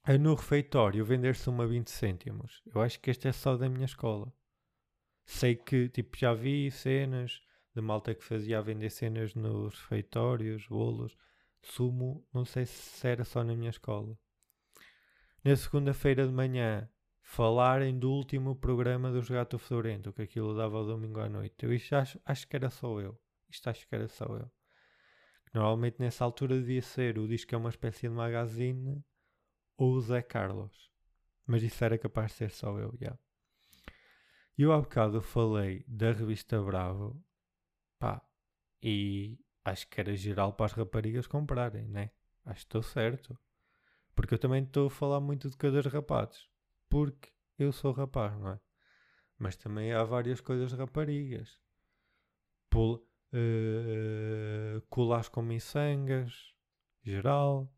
é 0.06 0.16
no 0.16 0.34
refeitório 0.34 1.04
vender-se 1.04 1.48
uma 1.50 1.66
20 1.66 1.90
cêntimos. 1.90 2.62
Eu 2.74 2.80
acho 2.80 2.98
que 3.00 3.10
este 3.10 3.28
é 3.28 3.32
só 3.32 3.56
da 3.56 3.68
minha 3.68 3.84
escola. 3.84 4.32
Sei 5.26 5.54
que 5.54 5.88
tipo, 5.88 6.16
já 6.16 6.32
vi 6.34 6.70
cenas 6.70 7.40
de 7.74 7.80
malta 7.80 8.14
que 8.14 8.24
fazia 8.24 8.58
a 8.58 8.62
vender 8.62 8.90
cenas 8.90 9.34
nos 9.34 9.78
refeitórios, 9.80 10.66
bolos, 10.66 11.16
sumo, 11.62 12.26
não 12.32 12.44
sei 12.44 12.66
se 12.66 13.06
era 13.06 13.24
só 13.24 13.44
na 13.44 13.54
minha 13.54 13.70
escola. 13.70 14.18
na 15.44 15.56
segunda-feira 15.56 16.26
de 16.26 16.32
manhã 16.32 16.88
falarem 17.22 17.98
do 17.98 18.10
último 18.10 18.56
programa 18.56 19.12
do 19.12 19.22
Gato 19.22 19.58
Florento, 19.58 20.12
que 20.12 20.22
aquilo 20.22 20.56
dava 20.56 20.82
domingo 20.84 21.20
à 21.20 21.28
noite. 21.28 21.64
Eu 21.64 21.72
isto 21.72 21.94
acho, 21.94 22.20
acho 22.24 22.48
que 22.48 22.56
era 22.56 22.70
só 22.70 23.00
eu. 23.00 23.18
Isto 23.48 23.70
acho 23.70 23.86
que 23.86 23.94
era 23.94 24.08
só 24.08 24.24
eu. 24.36 24.50
Normalmente 25.52 25.98
nessa 25.98 26.24
altura 26.24 26.56
devia 26.56 26.82
ser 26.82 27.18
o 27.18 27.26
disco 27.26 27.54
é 27.54 27.58
uma 27.58 27.70
espécie 27.70 28.02
de 28.02 28.14
magazine 28.14 29.04
ou 29.76 29.92
o 29.94 30.00
Zé 30.00 30.22
Carlos. 30.22 30.90
Mas 31.46 31.62
isso 31.62 31.84
era 31.84 31.98
capaz 31.98 32.32
de 32.32 32.38
ser 32.38 32.50
só 32.50 32.78
eu, 32.78 32.92
já. 32.92 33.06
Yeah. 33.06 33.18
Eu 34.56 34.72
há 34.72 34.78
bocado 34.78 35.22
falei 35.22 35.84
da 35.88 36.12
revista 36.12 36.60
Bravo, 36.62 37.18
pá, 37.98 38.22
e 38.82 39.38
acho 39.64 39.88
que 39.88 40.00
era 40.00 40.14
geral 40.14 40.52
para 40.52 40.66
as 40.66 40.72
raparigas 40.72 41.26
comprarem, 41.26 41.88
né? 41.88 42.10
Acho 42.44 42.60
que 42.60 42.66
estou 42.66 42.82
certo. 42.82 43.38
Porque 44.14 44.34
eu 44.34 44.38
também 44.38 44.62
estou 44.62 44.88
a 44.88 44.90
falar 44.90 45.18
muito 45.18 45.48
de 45.48 45.56
coisas 45.56 45.86
rapazes. 45.86 46.46
Porque 46.88 47.32
eu 47.58 47.72
sou 47.72 47.92
rapaz, 47.92 48.38
não 48.38 48.50
é? 48.50 48.60
Mas 49.38 49.56
também 49.56 49.92
há 49.92 50.04
várias 50.04 50.40
coisas 50.40 50.72
raparigas. 50.72 51.58
Pul 52.68 53.02
uh, 53.32 54.80
colas 54.88 55.28
com 55.28 55.42
miçangas, 55.42 56.54
geral. 57.02 57.72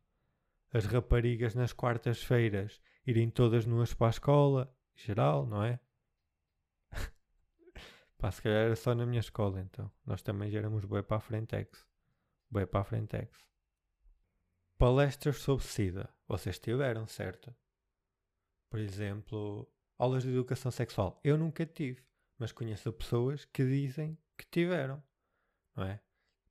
As 0.72 0.86
raparigas 0.86 1.54
nas 1.54 1.72
quartas-feiras 1.72 2.80
irem 3.06 3.28
todas 3.28 3.66
nuas 3.66 3.92
para 3.92 4.06
a 4.06 4.10
escola, 4.10 4.74
geral, 4.94 5.46
não 5.46 5.62
é? 5.62 5.78
Pá, 8.16 8.30
se 8.30 8.40
calhar 8.40 8.66
era 8.66 8.76
só 8.76 8.94
na 8.94 9.04
minha 9.04 9.20
escola, 9.20 9.60
então. 9.60 9.90
Nós 10.06 10.22
também 10.22 10.50
já 10.50 10.58
éramos 10.58 10.84
boi 10.84 11.02
para 11.02 11.18
a 11.18 11.20
Frentex. 11.20 11.86
Boi 12.50 12.66
para 12.66 12.80
a 12.80 12.84
Frentex. 12.84 13.44
Palestras 14.78 15.36
sobre 15.38 15.64
SIDA. 15.64 16.08
Vocês 16.26 16.58
tiveram, 16.58 17.06
certo? 17.06 17.54
Por 18.70 18.80
exemplo, 18.80 19.70
aulas 19.98 20.22
de 20.22 20.30
educação 20.30 20.70
sexual. 20.70 21.20
Eu 21.22 21.36
nunca 21.36 21.66
tive, 21.66 22.02
mas 22.38 22.52
conheço 22.52 22.92
pessoas 22.92 23.44
que 23.44 23.64
dizem 23.64 24.18
que 24.36 24.46
tiveram, 24.50 25.02
não 25.76 25.84
é? 25.84 26.00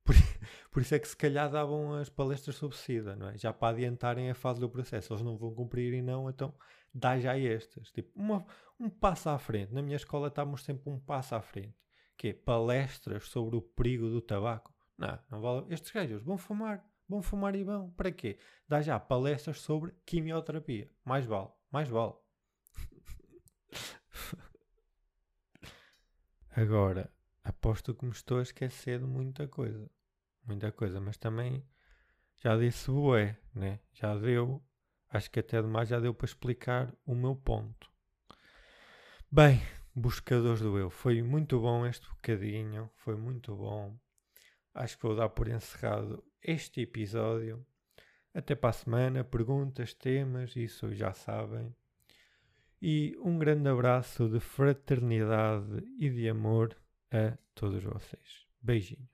Por, 0.04 0.14
por, 0.70 0.82
isso 0.82 0.94
é 0.94 0.98
que 0.98 1.08
se 1.08 1.16
calhar 1.16 1.50
davam 1.50 1.94
as 1.94 2.08
palestras 2.08 2.56
sobre 2.56 2.76
SIDA, 2.76 3.16
não 3.16 3.28
é? 3.28 3.38
Já 3.38 3.52
para 3.52 3.76
adiantarem 3.76 4.30
a 4.30 4.34
fase 4.34 4.60
do 4.60 4.68
processo. 4.68 5.12
Eles 5.12 5.22
não 5.22 5.36
vão 5.36 5.54
cumprir 5.54 5.92
e 5.94 6.02
não, 6.02 6.28
então 6.28 6.54
dá 6.92 7.18
já 7.18 7.38
estas. 7.38 7.90
Tipo, 7.90 8.10
uma, 8.18 8.44
um 8.78 8.90
passo 8.90 9.28
à 9.28 9.38
frente. 9.38 9.72
Na 9.72 9.82
minha 9.82 9.96
escola 9.96 10.28
estávamos 10.28 10.64
sempre 10.64 10.90
um 10.90 10.98
passo 10.98 11.34
à 11.34 11.40
frente. 11.40 11.74
Que 12.16 12.28
é 12.28 12.32
palestras 12.32 13.24
sobre 13.28 13.56
o 13.56 13.62
perigo 13.62 14.08
do 14.08 14.20
tabaco. 14.20 14.72
Não, 14.98 15.18
não 15.30 15.40
vale. 15.40 15.66
Estes 15.72 15.90
gajos 15.90 16.22
vão 16.22 16.36
fumar. 16.36 16.84
Vão 17.08 17.22
fumar 17.22 17.54
e 17.54 17.64
vão. 17.64 17.90
Para 17.90 18.10
quê? 18.10 18.38
Dá 18.68 18.80
já 18.80 18.98
palestras 18.98 19.60
sobre 19.60 19.92
quimioterapia. 20.04 20.90
Mais 21.04 21.24
vale. 21.24 21.48
Mais 21.70 21.88
vale. 21.88 22.14
Agora, 26.54 27.10
aposto 27.44 27.94
que 27.94 28.04
me 28.04 28.12
estou 28.12 28.38
a 28.38 28.42
esquecer 28.42 28.98
de 28.98 29.06
muita 29.06 29.48
coisa. 29.48 29.90
Muita 30.44 30.72
coisa, 30.72 31.00
mas 31.00 31.16
também 31.16 31.64
já 32.36 32.56
disse 32.56 32.90
bué, 32.90 33.38
né? 33.54 33.80
Já 33.92 34.16
deu, 34.16 34.62
acho 35.08 35.30
que 35.30 35.40
até 35.40 35.62
demais 35.62 35.88
já 35.88 36.00
deu 36.00 36.12
para 36.12 36.24
explicar 36.24 36.92
o 37.06 37.14
meu 37.14 37.36
ponto. 37.36 37.90
Bem, 39.30 39.62
buscadores 39.94 40.60
do 40.60 40.76
eu, 40.76 40.90
foi 40.90 41.22
muito 41.22 41.60
bom 41.60 41.86
este 41.86 42.08
bocadinho, 42.08 42.90
foi 42.96 43.16
muito 43.16 43.54
bom. 43.54 43.96
Acho 44.74 44.96
que 44.96 45.02
vou 45.04 45.14
dar 45.14 45.28
por 45.28 45.48
encerrado 45.48 46.24
este 46.42 46.80
episódio. 46.80 47.64
Até 48.34 48.54
para 48.54 48.70
a 48.70 48.72
semana, 48.72 49.22
perguntas, 49.22 49.94
temas, 49.94 50.56
isso 50.56 50.94
já 50.94 51.12
sabem. 51.12 51.74
E 52.80 53.16
um 53.22 53.38
grande 53.38 53.68
abraço 53.68 54.28
de 54.28 54.40
fraternidade 54.40 55.84
e 55.98 56.10
de 56.10 56.28
amor 56.28 56.76
a 57.12 57.36
todos 57.54 57.82
vocês. 57.82 58.46
Beijinhos. 58.60 59.11